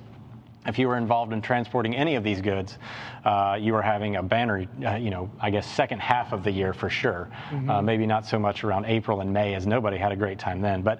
if 0.66 0.78
you 0.78 0.88
were 0.88 0.98
involved 0.98 1.34
in 1.34 1.42
transporting 1.42 1.96
any 1.96 2.16
of 2.16 2.24
these 2.24 2.42
goods, 2.42 2.78
uh, 3.26 3.58
you 3.60 3.74
were 3.74 3.82
having 3.82 4.16
a 4.16 4.24
banner, 4.24 4.66
uh, 4.86 4.96
you 4.96 5.10
know, 5.10 5.30
I 5.40 5.50
guess 5.50 5.68
second 5.68 6.00
half 6.00 6.32
of 6.32 6.44
the 6.44 6.52
year 6.52 6.74
for 6.74 6.90
sure. 6.90 7.30
Mm-hmm. 7.50 7.70
Uh, 7.70 7.82
maybe 7.82 8.06
not 8.06 8.26
so 8.26 8.40
much 8.40 8.64
around 8.64 8.86
April 8.86 9.22
and 9.22 9.34
May, 9.34 9.56
as 9.56 9.68
nobody 9.68 9.98
had 9.98 10.12
a 10.12 10.16
great 10.16 10.40
time 10.40 10.62
then. 10.62 10.82
But 10.82 11.00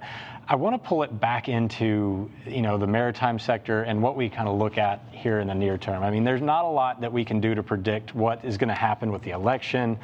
I 0.52 0.56
want 0.56 0.82
to 0.82 0.90
pull 0.90 1.04
it 1.04 1.20
back 1.20 1.48
into 1.48 2.28
you 2.48 2.64
know 2.64 2.80
the 2.80 2.88
maritime 2.88 3.38
sector 3.38 3.84
and 3.84 4.02
what 4.02 4.16
we 4.16 4.30
kind 4.30 4.50
of 4.50 4.58
look 4.58 4.80
at 4.80 5.00
here 5.12 5.40
in 5.40 5.48
the 5.48 5.54
near 5.54 5.78
term. 5.78 6.02
I 6.02 6.10
mean, 6.10 6.24
there's 6.24 6.42
not 6.42 6.66
a 6.66 6.68
lot 6.68 7.02
that 7.02 7.14
we 7.14 7.24
can 7.24 7.40
do 7.40 7.54
to 7.54 7.62
predict 7.62 8.16
what 8.16 8.44
is 8.44 8.58
going 8.58 8.70
to 8.70 8.74
happen 8.74 9.12
with 9.12 9.22
the 9.22 9.30
election 9.30 10.00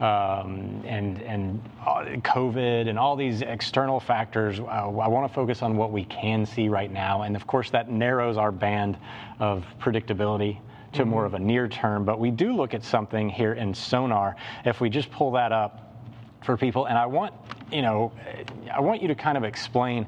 um, 0.00 0.82
and 0.86 1.20
and 1.20 1.62
uh, 1.86 2.04
COVID 2.22 2.88
and 2.88 2.98
all 2.98 3.14
these 3.14 3.42
external 3.42 4.00
factors. 4.00 4.58
Uh, 4.58 4.62
I 4.64 5.08
want 5.08 5.28
to 5.28 5.34
focus 5.34 5.60
on 5.60 5.76
what 5.76 5.92
we 5.92 6.06
can 6.06 6.46
see 6.46 6.70
right 6.70 6.90
now, 6.90 7.22
and 7.22 7.36
of 7.36 7.46
course 7.46 7.68
that 7.68 7.90
narrows 7.90 8.38
our 8.38 8.50
band 8.50 8.96
of 9.38 9.66
predictability 9.78 10.58
to 10.92 11.02
mm-hmm. 11.02 11.10
more 11.10 11.24
of 11.24 11.34
a 11.34 11.38
near 11.38 11.68
term. 11.68 12.04
But 12.04 12.18
we 12.18 12.30
do 12.30 12.54
look 12.54 12.74
at 12.74 12.84
something 12.84 13.28
here 13.28 13.54
in 13.54 13.74
sonar. 13.74 14.36
If 14.64 14.80
we 14.80 14.90
just 14.90 15.10
pull 15.10 15.32
that 15.32 15.52
up 15.52 15.90
for 16.44 16.56
people. 16.56 16.86
And 16.86 16.96
I 16.96 17.06
want, 17.06 17.34
you 17.72 17.82
know, 17.82 18.12
I 18.72 18.80
want 18.80 19.02
you 19.02 19.08
to 19.08 19.14
kind 19.14 19.36
of 19.36 19.44
explain, 19.44 20.06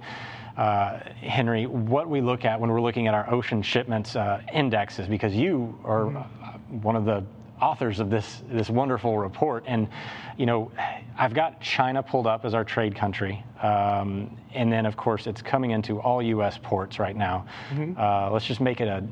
uh, 0.57 1.01
Henry, 1.21 1.67
what 1.67 2.09
we 2.09 2.21
look 2.21 2.45
at 2.45 2.61
when 2.61 2.71
we're 2.71 2.81
looking 2.81 3.07
at 3.07 3.15
our 3.15 3.31
ocean 3.31 3.63
shipments 3.63 4.17
uh, 4.17 4.43
indexes, 4.53 5.07
because 5.07 5.35
you 5.35 5.79
are 5.85 6.05
mm-hmm. 6.05 6.81
one 6.83 6.97
of 6.97 7.05
the 7.05 7.25
authors 7.61 8.01
of 8.01 8.11
this 8.11 8.43
this 8.49 8.69
wonderful 8.69 9.19
report. 9.19 9.65
And 9.67 9.89
you 10.37 10.47
know, 10.47 10.73
I've 11.17 11.35
got 11.35 11.61
China 11.61 12.03
pulled 12.03 12.27
up 12.27 12.45
as 12.45 12.55
our 12.55 12.65
trade 12.65 12.97
country, 12.97 13.45
um, 13.63 14.37
and 14.53 14.73
then 14.73 14.87
of 14.87 14.97
course 14.97 15.27
it's 15.27 15.43
coming 15.43 15.71
into 15.71 16.01
all 16.01 16.23
U.S. 16.23 16.59
ports 16.63 16.99
right 16.99 17.17
now. 17.17 17.47
Mm-hmm. 17.71 18.01
Uh, 18.01 18.31
let's 18.31 18.47
just 18.47 18.61
make 18.61 18.81
it 18.81 18.89
a 18.89 19.07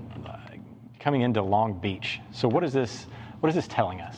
coming 1.00 1.22
into 1.22 1.42
Long 1.42 1.72
Beach. 1.72 2.20
So 2.30 2.46
what 2.46 2.62
is 2.62 2.72
this? 2.72 3.06
What 3.40 3.48
is 3.48 3.54
this 3.54 3.66
telling 3.66 4.00
us? 4.00 4.16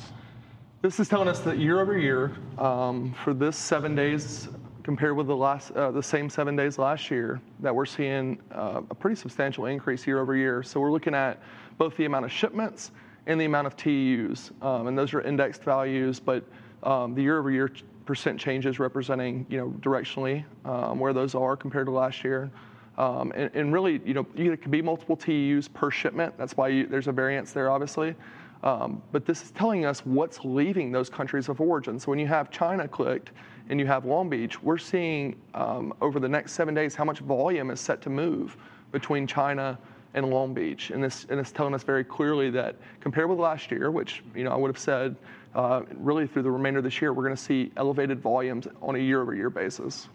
This 0.82 0.98
is 0.98 1.08
telling 1.08 1.28
us 1.28 1.38
that 1.40 1.58
year 1.58 1.80
over 1.80 1.96
year, 1.96 2.32
um, 2.58 3.14
for 3.22 3.32
this 3.32 3.56
seven 3.56 3.94
days 3.94 4.48
compared 4.82 5.16
with 5.16 5.28
the 5.28 5.36
last 5.36 5.70
uh, 5.72 5.92
the 5.92 6.02
same 6.02 6.28
seven 6.28 6.56
days 6.56 6.76
last 6.76 7.08
year, 7.08 7.40
that 7.60 7.74
we're 7.74 7.86
seeing 7.86 8.36
uh, 8.52 8.82
a 8.90 8.94
pretty 8.94 9.14
substantial 9.14 9.66
increase 9.66 10.06
year 10.06 10.18
over 10.18 10.34
year. 10.34 10.62
So 10.64 10.80
we're 10.80 10.90
looking 10.90 11.14
at 11.14 11.40
both 11.78 11.96
the 11.96 12.04
amount 12.04 12.24
of 12.24 12.32
shipments 12.32 12.90
and 13.26 13.40
the 13.40 13.44
amount 13.44 13.68
of 13.68 13.76
TEUs, 13.76 14.50
um, 14.64 14.88
and 14.88 14.98
those 14.98 15.14
are 15.14 15.20
indexed 15.20 15.62
values. 15.62 16.18
But 16.18 16.44
um, 16.82 17.14
the 17.14 17.22
year 17.22 17.38
over 17.38 17.52
year 17.52 17.70
percent 18.04 18.40
changes 18.40 18.80
representing 18.80 19.46
you 19.48 19.56
know 19.56 19.68
directionally 19.80 20.44
um, 20.64 20.98
where 20.98 21.12
those 21.12 21.36
are 21.36 21.56
compared 21.56 21.86
to 21.86 21.92
last 21.92 22.24
year. 22.24 22.50
Um, 22.98 23.32
and, 23.34 23.50
and, 23.54 23.72
really, 23.72 24.00
you 24.04 24.12
know, 24.12 24.26
it 24.36 24.60
can 24.60 24.70
be 24.70 24.82
multiple 24.82 25.16
TEUs 25.16 25.72
per 25.72 25.90
shipment. 25.90 26.36
That's 26.36 26.56
why 26.56 26.68
you, 26.68 26.86
there's 26.86 27.08
a 27.08 27.12
variance 27.12 27.52
there, 27.52 27.70
obviously. 27.70 28.14
Um, 28.62 29.02
but 29.12 29.24
this 29.24 29.42
is 29.42 29.50
telling 29.50 29.86
us 29.86 30.04
what's 30.04 30.44
leaving 30.44 30.92
those 30.92 31.08
countries 31.08 31.48
of 31.48 31.60
origin. 31.60 31.98
So 31.98 32.10
when 32.10 32.18
you 32.18 32.26
have 32.26 32.50
China 32.50 32.86
clicked 32.86 33.32
and 33.68 33.80
you 33.80 33.86
have 33.86 34.04
Long 34.04 34.28
Beach, 34.28 34.62
we're 34.62 34.78
seeing 34.78 35.36
um, 35.54 35.94
over 36.00 36.20
the 36.20 36.28
next 36.28 36.52
seven 36.52 36.74
days 36.74 36.94
how 36.94 37.04
much 37.04 37.20
volume 37.20 37.70
is 37.70 37.80
set 37.80 38.02
to 38.02 38.10
move 38.10 38.56
between 38.92 39.26
China 39.26 39.78
and 40.14 40.28
Long 40.28 40.54
Beach. 40.54 40.90
And, 40.90 41.02
this, 41.02 41.26
and 41.30 41.40
it's 41.40 41.50
telling 41.50 41.74
us 41.74 41.82
very 41.82 42.04
clearly 42.04 42.50
that 42.50 42.76
compared 43.00 43.28
with 43.28 43.38
last 43.38 43.70
year, 43.70 43.90
which 43.90 44.22
you 44.34 44.44
know 44.44 44.50
I 44.50 44.56
would 44.56 44.68
have 44.68 44.78
said 44.78 45.16
uh, 45.54 45.82
really 45.96 46.26
through 46.26 46.42
the 46.42 46.50
remainder 46.50 46.78
of 46.78 46.84
this 46.84 47.00
year, 47.00 47.12
we're 47.12 47.24
going 47.24 47.36
to 47.36 47.42
see 47.42 47.72
elevated 47.76 48.20
volumes 48.20 48.66
on 48.80 48.94
a 48.94 48.98
year-over-year 48.98 49.50
basis. 49.50 50.08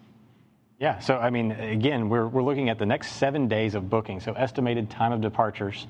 Yeah, 0.80 1.00
so 1.00 1.18
I 1.18 1.32
mean, 1.32 1.54
again, 1.54 2.08
we're, 2.08 2.28
we're 2.28 2.44
looking 2.44 2.70
at 2.70 2.78
the 2.78 2.86
next 2.86 3.14
seven 3.14 3.48
days 3.48 3.74
of 3.74 3.90
booking. 3.90 4.20
So, 4.20 4.34
estimated 4.34 4.92
time 4.92 5.12
of 5.12 5.22
departures 5.22 5.88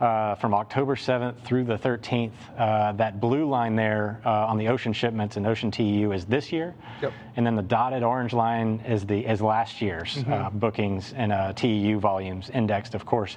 uh, 0.00 0.36
from 0.36 0.54
October 0.54 0.96
7th 0.96 1.38
through 1.42 1.64
the 1.64 1.76
13th. 1.76 2.32
Uh, 2.56 2.92
that 2.92 3.20
blue 3.20 3.46
line 3.46 3.76
there 3.76 4.22
uh, 4.24 4.46
on 4.46 4.56
the 4.56 4.68
ocean 4.68 4.94
shipments 4.94 5.36
and 5.36 5.46
ocean 5.46 5.70
TEU 5.70 6.12
is 6.12 6.24
this 6.24 6.50
year. 6.50 6.74
Yep. 7.02 7.12
And 7.36 7.44
then 7.44 7.56
the 7.56 7.62
dotted 7.62 8.02
orange 8.02 8.32
line 8.32 8.82
is 8.88 9.04
the 9.04 9.26
is 9.26 9.42
last 9.42 9.82
year's 9.82 10.16
uh, 10.16 10.20
mm-hmm. 10.20 10.58
bookings 10.58 11.12
and 11.12 11.30
uh, 11.30 11.52
TEU 11.52 11.98
volumes 11.98 12.48
indexed, 12.48 12.94
of 12.94 13.04
course. 13.04 13.36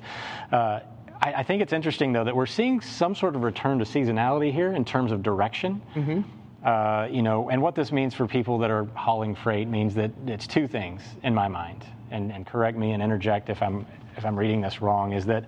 Uh, 0.50 0.80
I, 1.22 1.34
I, 1.34 1.44
think 1.44 1.62
it's 1.62 1.74
interesting, 1.74 2.14
though, 2.14 2.24
that 2.24 2.36
we're 2.36 2.46
seeing 2.46 2.80
some 2.80 3.16
sort 3.16 3.36
of 3.36 3.44
return 3.44 3.80
to 3.80 3.86
seasonality 3.86 4.54
here 4.54 4.72
in 4.72 4.86
terms 4.86 5.12
of 5.12 5.24
direction. 5.24 5.82
Mm-hmm. 5.94 6.22
Uh, 6.66 7.08
you 7.12 7.22
know, 7.22 7.50
and 7.52 7.62
what 7.62 7.76
this 7.76 7.92
means 7.92 8.16
for 8.16 8.26
people 8.26 8.58
that 8.58 8.72
are 8.72 8.86
hauling 8.96 9.36
freight 9.36 9.68
means 9.68 9.94
that 9.94 10.10
it's 10.26 10.48
two 10.48 10.68
things 10.68 11.04
in 11.22 11.34
my 11.34 11.48
mind, 11.48 11.86
and, 12.10 12.32
and 12.32 12.48
correct 12.48 12.76
me 12.76 12.94
and 12.94 13.04
interject 13.04 13.50
if 13.52 13.62
I'm 13.62 13.86
if 14.18 14.26
I'm 14.26 14.38
reading 14.38 14.62
this 14.62 14.82
wrong, 14.82 15.14
is 15.14 15.26
that 15.28 15.46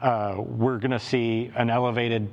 uh, 0.00 0.36
we're 0.38 0.78
going 0.78 0.92
to 0.92 0.98
see 1.00 1.50
an 1.56 1.70
elevated 1.70 2.28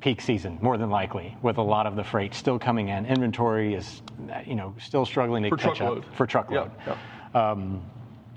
peak 0.00 0.22
season 0.22 0.58
more 0.62 0.78
than 0.78 0.88
likely 0.88 1.36
with 1.42 1.58
a 1.58 1.62
lot 1.62 1.86
of 1.86 1.94
the 1.94 2.04
freight 2.04 2.32
still 2.34 2.58
coming 2.58 2.88
in. 2.88 3.04
Inventory 3.04 3.74
is, 3.74 4.00
you 4.46 4.54
know, 4.54 4.74
still 4.80 5.04
struggling 5.04 5.42
to 5.42 5.50
for 5.50 5.56
catch 5.58 5.76
truckload. 5.76 6.04
up 6.04 6.14
for 6.14 6.26
truckload. 6.26 6.70
Yep, 6.86 6.96
yep. 7.34 7.36
Um, 7.36 7.82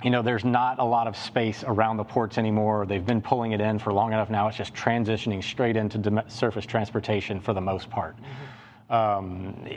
you 0.03 0.09
know, 0.09 0.21
there's 0.21 0.43
not 0.43 0.79
a 0.79 0.83
lot 0.83 1.07
of 1.07 1.15
space 1.15 1.63
around 1.65 1.95
the 1.95 2.03
ports 2.03 2.37
anymore. 2.37 2.85
They've 2.85 3.05
been 3.05 3.21
pulling 3.21 3.53
it 3.53 3.61
in 3.61 3.79
for 3.79 3.93
long 3.93 4.11
enough 4.11 4.29
now. 4.29 4.49
It's 4.49 4.57
just 4.57 4.73
transitioning 4.73 5.41
straight 5.41 5.77
into 5.77 6.25
surface 6.27 6.65
transportation 6.65 7.39
for 7.39 7.53
the 7.53 7.61
most 7.61 7.89
part. 7.89 8.17
Mm-hmm. 8.17 8.52
Um, 8.93 9.67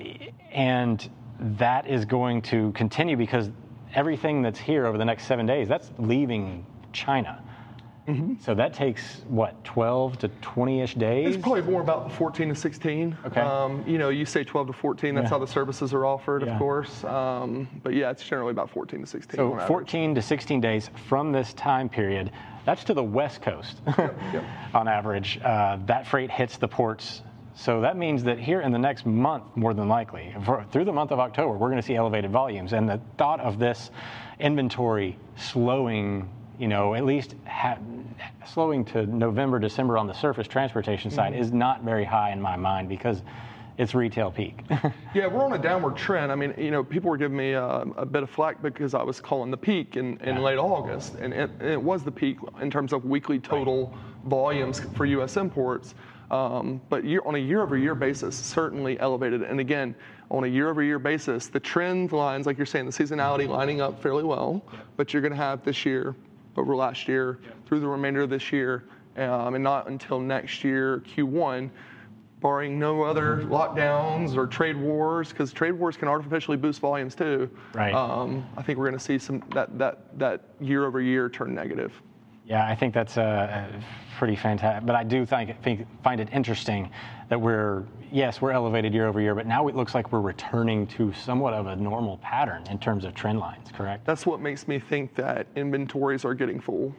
and 0.53 1.09
that 1.39 1.87
is 1.87 2.05
going 2.05 2.43
to 2.43 2.71
continue 2.73 3.17
because 3.17 3.51
everything 3.95 4.43
that's 4.43 4.59
here 4.59 4.87
over 4.87 4.99
the 4.99 5.05
next 5.05 5.27
seven 5.27 5.47
days, 5.47 5.69
that's 5.69 5.91
leaving 5.99 6.67
China. 6.93 7.43
Mm-hmm. 8.07 8.35
So 8.41 8.55
that 8.55 8.73
takes 8.73 9.23
what 9.29 9.63
12 9.65 10.19
to 10.19 10.29
20ish 10.29 10.99
days. 10.99 11.35
It's 11.35 11.43
probably 11.43 11.63
more 11.63 11.81
about 11.81 12.13
14 12.13 12.51
to 12.51 12.55
16. 12.55 13.17
Okay. 13.27 13.41
Um, 13.41 13.83
you 13.87 13.99
know, 13.99 14.11
you 14.11 14.25
say 14.25 14.45
12 14.45 14.69
to 14.69 14.73
14. 14.75 15.15
That's 15.15 15.25
yeah. 15.25 15.31
how 15.31 15.39
the 15.39 15.47
services 15.47 15.93
are 15.93 16.05
offered, 16.05 16.45
yeah. 16.45 16.53
of 16.53 16.59
course. 16.59 17.03
Um, 17.05 17.69
but 17.83 17.95
yeah, 17.95 18.11
it's 18.11 18.23
generally 18.23 18.53
about 18.53 18.71
14 18.71 19.01
to 19.01 19.07
16. 19.07 19.37
So 19.37 19.59
14 19.67 20.15
to 20.15 20.23
16 20.23 20.61
days 20.61 20.91
from 21.09 21.33
this 21.33 21.53
time 21.55 21.89
period. 21.89 22.31
That's 22.65 22.85
to 22.85 22.95
the 22.95 23.03
West 23.03 23.43
Coast, 23.43 23.81
yep, 23.87 24.17
yep. 24.33 24.45
on 24.75 24.89
average. 24.89 25.41
Uh, 25.43 25.79
that 25.87 26.07
freight 26.07 26.31
hits 26.31 26.59
the 26.59 26.69
ports 26.69 27.23
so 27.59 27.81
that 27.81 27.97
means 27.97 28.23
that 28.25 28.38
here 28.38 28.61
in 28.61 28.71
the 28.71 28.79
next 28.79 29.07
month, 29.07 29.45
more 29.57 29.73
than 29.73 29.88
likely, 29.88 30.35
for, 30.45 30.66
through 30.71 30.85
the 30.85 30.92
month 30.92 31.11
of 31.11 31.19
October, 31.19 31.57
we're 31.57 31.71
going 31.71 31.81
to 31.81 31.87
see 31.87 31.97
elevated 31.97 32.31
volumes. 32.31 32.75
And 32.75 32.87
the 32.87 33.01
thought 33.16 33.40
of 33.40 33.59
this 33.59 33.90
inventory 34.38 35.19
slowing, 35.37 36.29
you 36.59 36.69
know, 36.69 36.95
at 36.95 37.07
least 37.07 37.35
ha- 37.47 37.79
slowing 38.47 38.85
to 38.87 39.07
November, 39.07 39.59
December 39.59 39.97
on 39.97 40.07
the 40.07 40.12
surface 40.12 40.47
transportation 40.47 41.11
side 41.11 41.33
mm-hmm. 41.33 41.40
is 41.40 41.51
not 41.51 41.83
very 41.83 42.05
high 42.05 42.31
in 42.31 42.42
my 42.42 42.57
mind 42.57 42.90
because 42.90 43.23
it's 43.79 43.95
retail 43.95 44.31
peak. 44.31 44.61
yeah, 45.14 45.27
we're 45.27 45.45
on 45.45 45.55
a 45.55 45.59
downward 45.59 45.97
trend. 45.97 46.31
I 46.31 46.35
mean, 46.35 46.53
you 46.59 46.71
know, 46.71 46.85
people 46.85 47.09
were 47.09 47.16
giving 47.16 47.38
me 47.38 47.53
a, 47.53 47.64
uh, 47.64 47.85
a 47.97 48.07
bit 48.07 48.23
of 48.23 48.29
flack 48.29 48.61
because 48.61 48.92
I 48.92 49.03
was 49.03 49.19
calling 49.19 49.51
the 49.51 49.57
peak 49.57 49.97
in, 49.97 50.19
in 50.19 50.37
yeah. 50.37 50.40
late 50.40 50.59
August, 50.59 51.14
and 51.14 51.33
it, 51.33 51.51
it, 51.62 51.83
was 51.83 52.03
the 52.03 52.12
peak 52.12 52.37
in 52.61 52.71
terms 52.71 52.92
of 52.92 53.07
weekly 53.07 53.38
total 53.38 53.88
right. 53.88 54.31
volumes 54.31 54.81
for 54.95 55.07
U.S. 55.07 55.38
imports. 55.38 55.95
Um, 56.31 56.81
but 56.89 57.05
on 57.25 57.35
a 57.37 57.39
year-over-year 57.39 57.95
basis, 57.95 58.37
certainly 58.37 58.99
elevated. 58.99 59.43
And 59.43 59.61
again, 59.61 59.95
on 60.31 60.45
a 60.45 60.47
year-over-year 60.49 60.99
basis, 60.99 61.47
the 61.47 61.61
trend 61.61 62.12
lines, 62.12 62.47
like 62.47 62.57
you're 62.57 62.67
saying, 62.67 62.87
the 62.87 62.93
seasonality 62.93 63.49
lining 63.49 63.81
up 63.81 64.03
fairly 64.03 64.25
well. 64.25 64.62
But 64.97 65.12
you're 65.12 65.23
going 65.23 65.33
to 65.33 65.37
have 65.37 65.65
this 65.65 65.87
year 65.87 66.17
over 66.57 66.75
last 66.75 67.07
year 67.07 67.39
through 67.67 67.81
the 67.81 67.89
remainder 67.89 68.23
of 68.23 68.31
this 68.31 68.51
year, 68.53 68.85
um, 69.17 69.55
and 69.55 69.62
not 69.62 69.89
until 69.89 70.19
next 70.19 70.65
year 70.65 71.03
Q1 71.15 71.71
barring 72.41 72.79
no 72.79 73.03
other 73.03 73.43
lockdowns 73.45 74.37
or 74.37 74.47
trade 74.47 74.77
wars, 74.77 75.31
because 75.31 75.53
trade 75.53 75.73
wars 75.73 75.97
can 75.97 76.07
artificially 76.07 76.57
boost 76.57 76.81
volumes 76.81 77.15
too. 77.15 77.51
Right. 77.73 77.95
Um, 77.95 78.47
I 78.57 78.62
think 78.62 78.79
we're 78.79 78.87
going 78.87 78.99
to 78.99 79.05
see 79.05 79.19
some 79.19 79.43
that 79.55 79.79
that 79.79 80.19
that 80.19 80.43
year 80.61 80.87
over 80.87 81.01
year 81.01 81.29
turn 81.29 81.55
negative. 81.55 81.93
Yeah, 82.47 82.65
I 82.65 82.77
think 82.77 82.95
that's 82.95 83.17
a, 83.17 83.69
pretty 84.19 84.37
fantastic. 84.37 84.87
But 84.87 84.97
I 84.97 85.05
do 85.05 85.27
think, 85.27 85.63
think, 85.63 85.87
find 86.03 86.21
it 86.21 86.29
interesting 86.33 86.91
that 87.29 87.41
we're 87.41 87.85
yes 88.13 88.41
we're 88.41 88.53
elevated 88.53 88.95
year 88.95 89.09
over 89.09 89.21
year, 89.21 89.35
but 89.35 89.47
now 89.47 89.69
it 89.69 89.75
looks 89.75 89.95
like 89.95 90.13
we're 90.13 90.21
returning 90.21 90.87
to 90.87 91.13
somewhat 91.13 91.55
of 91.55 91.67
a 91.67 91.77
normal 91.77 92.19
pattern 92.19 92.65
in 92.71 92.79
terms 92.79 93.05
of 93.05 93.15
trend 93.15 93.41
lines. 93.41 93.69
Correct. 93.75 94.05
That's 94.07 94.25
what 94.25 94.41
makes 94.41 94.69
me 94.69 94.79
think 94.79 95.15
that 95.17 95.49
inventories 95.57 96.25
are 96.25 96.35
getting 96.35 96.61
full. 96.61 96.95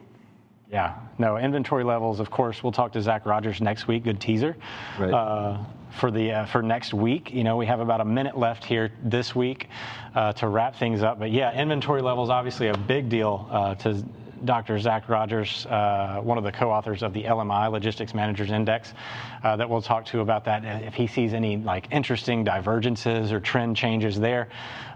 Yeah, 0.70 0.96
no 1.16 1.38
inventory 1.38 1.82
levels. 1.82 2.20
Of 2.20 2.30
course, 2.30 2.62
we'll 2.62 2.72
talk 2.72 2.92
to 2.92 3.00
Zach 3.00 3.24
Rogers 3.24 3.62
next 3.62 3.88
week. 3.88 4.04
Good 4.04 4.20
teaser. 4.20 4.54
Right. 4.98 5.14
Uh, 5.14 5.64
for 5.98 6.10
the 6.10 6.30
uh, 6.30 6.46
for 6.46 6.62
next 6.62 6.92
week, 6.92 7.32
you 7.32 7.42
know, 7.42 7.56
we 7.56 7.64
have 7.64 7.80
about 7.80 8.02
a 8.02 8.04
minute 8.04 8.36
left 8.36 8.62
here 8.62 8.92
this 9.02 9.34
week 9.34 9.70
uh, 10.14 10.34
to 10.34 10.48
wrap 10.48 10.76
things 10.76 11.02
up. 11.02 11.18
But 11.18 11.32
yeah, 11.32 11.58
inventory 11.58 12.02
levels 12.02 12.28
obviously 12.28 12.68
a 12.68 12.76
big 12.76 13.08
deal 13.08 13.48
uh, 13.50 13.74
to 13.76 14.04
Dr. 14.44 14.78
Zach 14.78 15.08
Rogers, 15.08 15.66
uh, 15.66 16.20
one 16.22 16.38
of 16.38 16.44
the 16.44 16.52
co-authors 16.52 17.02
of 17.02 17.12
the 17.12 17.24
LMI 17.24 17.70
Logistics 17.70 18.14
Managers 18.14 18.50
Index, 18.50 18.94
uh, 19.42 19.56
that 19.56 19.68
we'll 19.68 19.82
talk 19.82 20.04
to 20.06 20.20
about 20.20 20.44
that. 20.44 20.64
If 20.84 20.94
he 20.94 21.06
sees 21.06 21.34
any 21.34 21.56
like 21.56 21.88
interesting 21.90 22.44
divergences 22.44 23.32
or 23.32 23.40
trend 23.40 23.76
changes 23.76 24.18
there, 24.18 24.48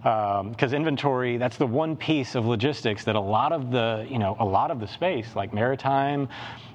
because 0.03 0.73
um, 0.73 0.75
inventory 0.75 1.37
that's 1.37 1.57
the 1.57 1.67
one 1.67 1.97
piece 1.97 2.35
of 2.35 2.47
logistics 2.47 3.05
that 3.05 3.15
a 3.15 3.21
lot 3.21 3.53
of 3.53 3.71
the 3.71 4.07
you 4.11 4.19
know 4.19 4.37
a 4.41 4.45
lot 4.45 4.71
of 4.71 4.81
the 4.81 4.89
space 4.89 5.37
like 5.37 5.55
maritime 5.55 6.29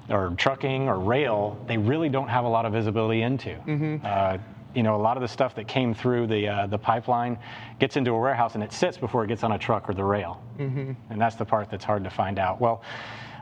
or 0.08 0.34
trucking 0.38 0.88
or 0.88 0.98
rail 0.98 1.62
they 1.66 1.76
really 1.76 2.08
don't 2.08 2.28
have 2.28 2.44
a 2.44 2.48
lot 2.48 2.64
of 2.64 2.72
visibility 2.72 3.22
into. 3.22 3.50
Mm-hmm. 3.50 3.96
Uh, 4.02 4.38
you 4.74 4.82
know, 4.82 4.96
a 4.96 5.02
lot 5.02 5.16
of 5.16 5.22
the 5.22 5.28
stuff 5.28 5.54
that 5.56 5.66
came 5.66 5.94
through 5.94 6.26
the 6.26 6.48
uh, 6.48 6.66
the 6.66 6.78
pipeline 6.78 7.38
gets 7.78 7.96
into 7.96 8.12
a 8.12 8.18
warehouse 8.18 8.54
and 8.54 8.62
it 8.62 8.72
sits 8.72 8.98
before 8.98 9.24
it 9.24 9.28
gets 9.28 9.42
on 9.42 9.52
a 9.52 9.58
truck 9.58 9.88
or 9.88 9.94
the 9.94 10.04
rail, 10.04 10.42
mm-hmm. 10.58 10.92
and 11.10 11.20
that's 11.20 11.36
the 11.36 11.44
part 11.44 11.70
that's 11.70 11.84
hard 11.84 12.04
to 12.04 12.10
find 12.10 12.38
out. 12.38 12.60
Well. 12.60 12.82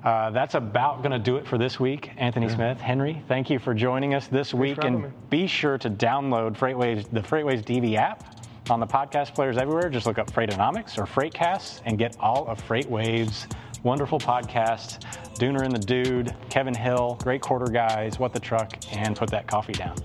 Uh, 0.05 0.31
that's 0.31 0.55
about 0.55 0.99
going 0.99 1.11
to 1.11 1.19
do 1.19 1.37
it 1.37 1.45
for 1.45 1.59
this 1.59 1.81
week. 1.81 2.13
Anthony 2.17 2.47
yeah. 2.47 2.55
Smith, 2.55 2.81
Henry, 2.81 3.21
thank 3.27 3.51
you 3.51 3.59
for 3.59 3.75
joining 3.75 4.15
us 4.15 4.29
this 4.29 4.53
Thanks 4.53 4.55
week, 4.55 4.85
and 4.85 5.03
me. 5.03 5.09
be 5.31 5.49
sure 5.49 5.79
to 5.79 5.91
download 5.91 6.57
Freightwaves, 6.57 7.11
the 7.11 7.19
Freightwaves 7.19 7.65
TV 7.65 7.97
app 7.97 8.23
on 8.71 8.79
the 8.79 8.87
podcast 8.87 9.35
players 9.35 9.57
everywhere. 9.57 9.89
Just 9.89 10.07
look 10.07 10.19
up 10.19 10.31
Freightonomics 10.31 10.99
or 10.99 11.07
Freightcast 11.07 11.81
and 11.87 11.99
get 11.99 12.17
all 12.21 12.47
of 12.47 12.65
Freightwaves' 12.69 13.53
wonderful 13.83 14.21
podcasts. 14.21 15.01
Dooner 15.39 15.63
and 15.63 15.75
the 15.75 15.79
Dude, 15.79 16.35
Kevin 16.51 16.75
Hill, 16.75 17.19
great 17.23 17.41
quarter 17.41 17.71
guys, 17.71 18.19
What 18.19 18.33
the 18.33 18.41
Truck, 18.41 18.79
and 18.93 19.17
put 19.17 19.31
that 19.31 19.47
coffee 19.47 19.73
down. 19.73 19.97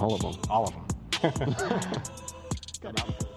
All 0.00 0.14
of 0.14 0.20
them. 0.22 0.34
All 0.48 0.64
of 0.64 0.74
them. 1.20 1.54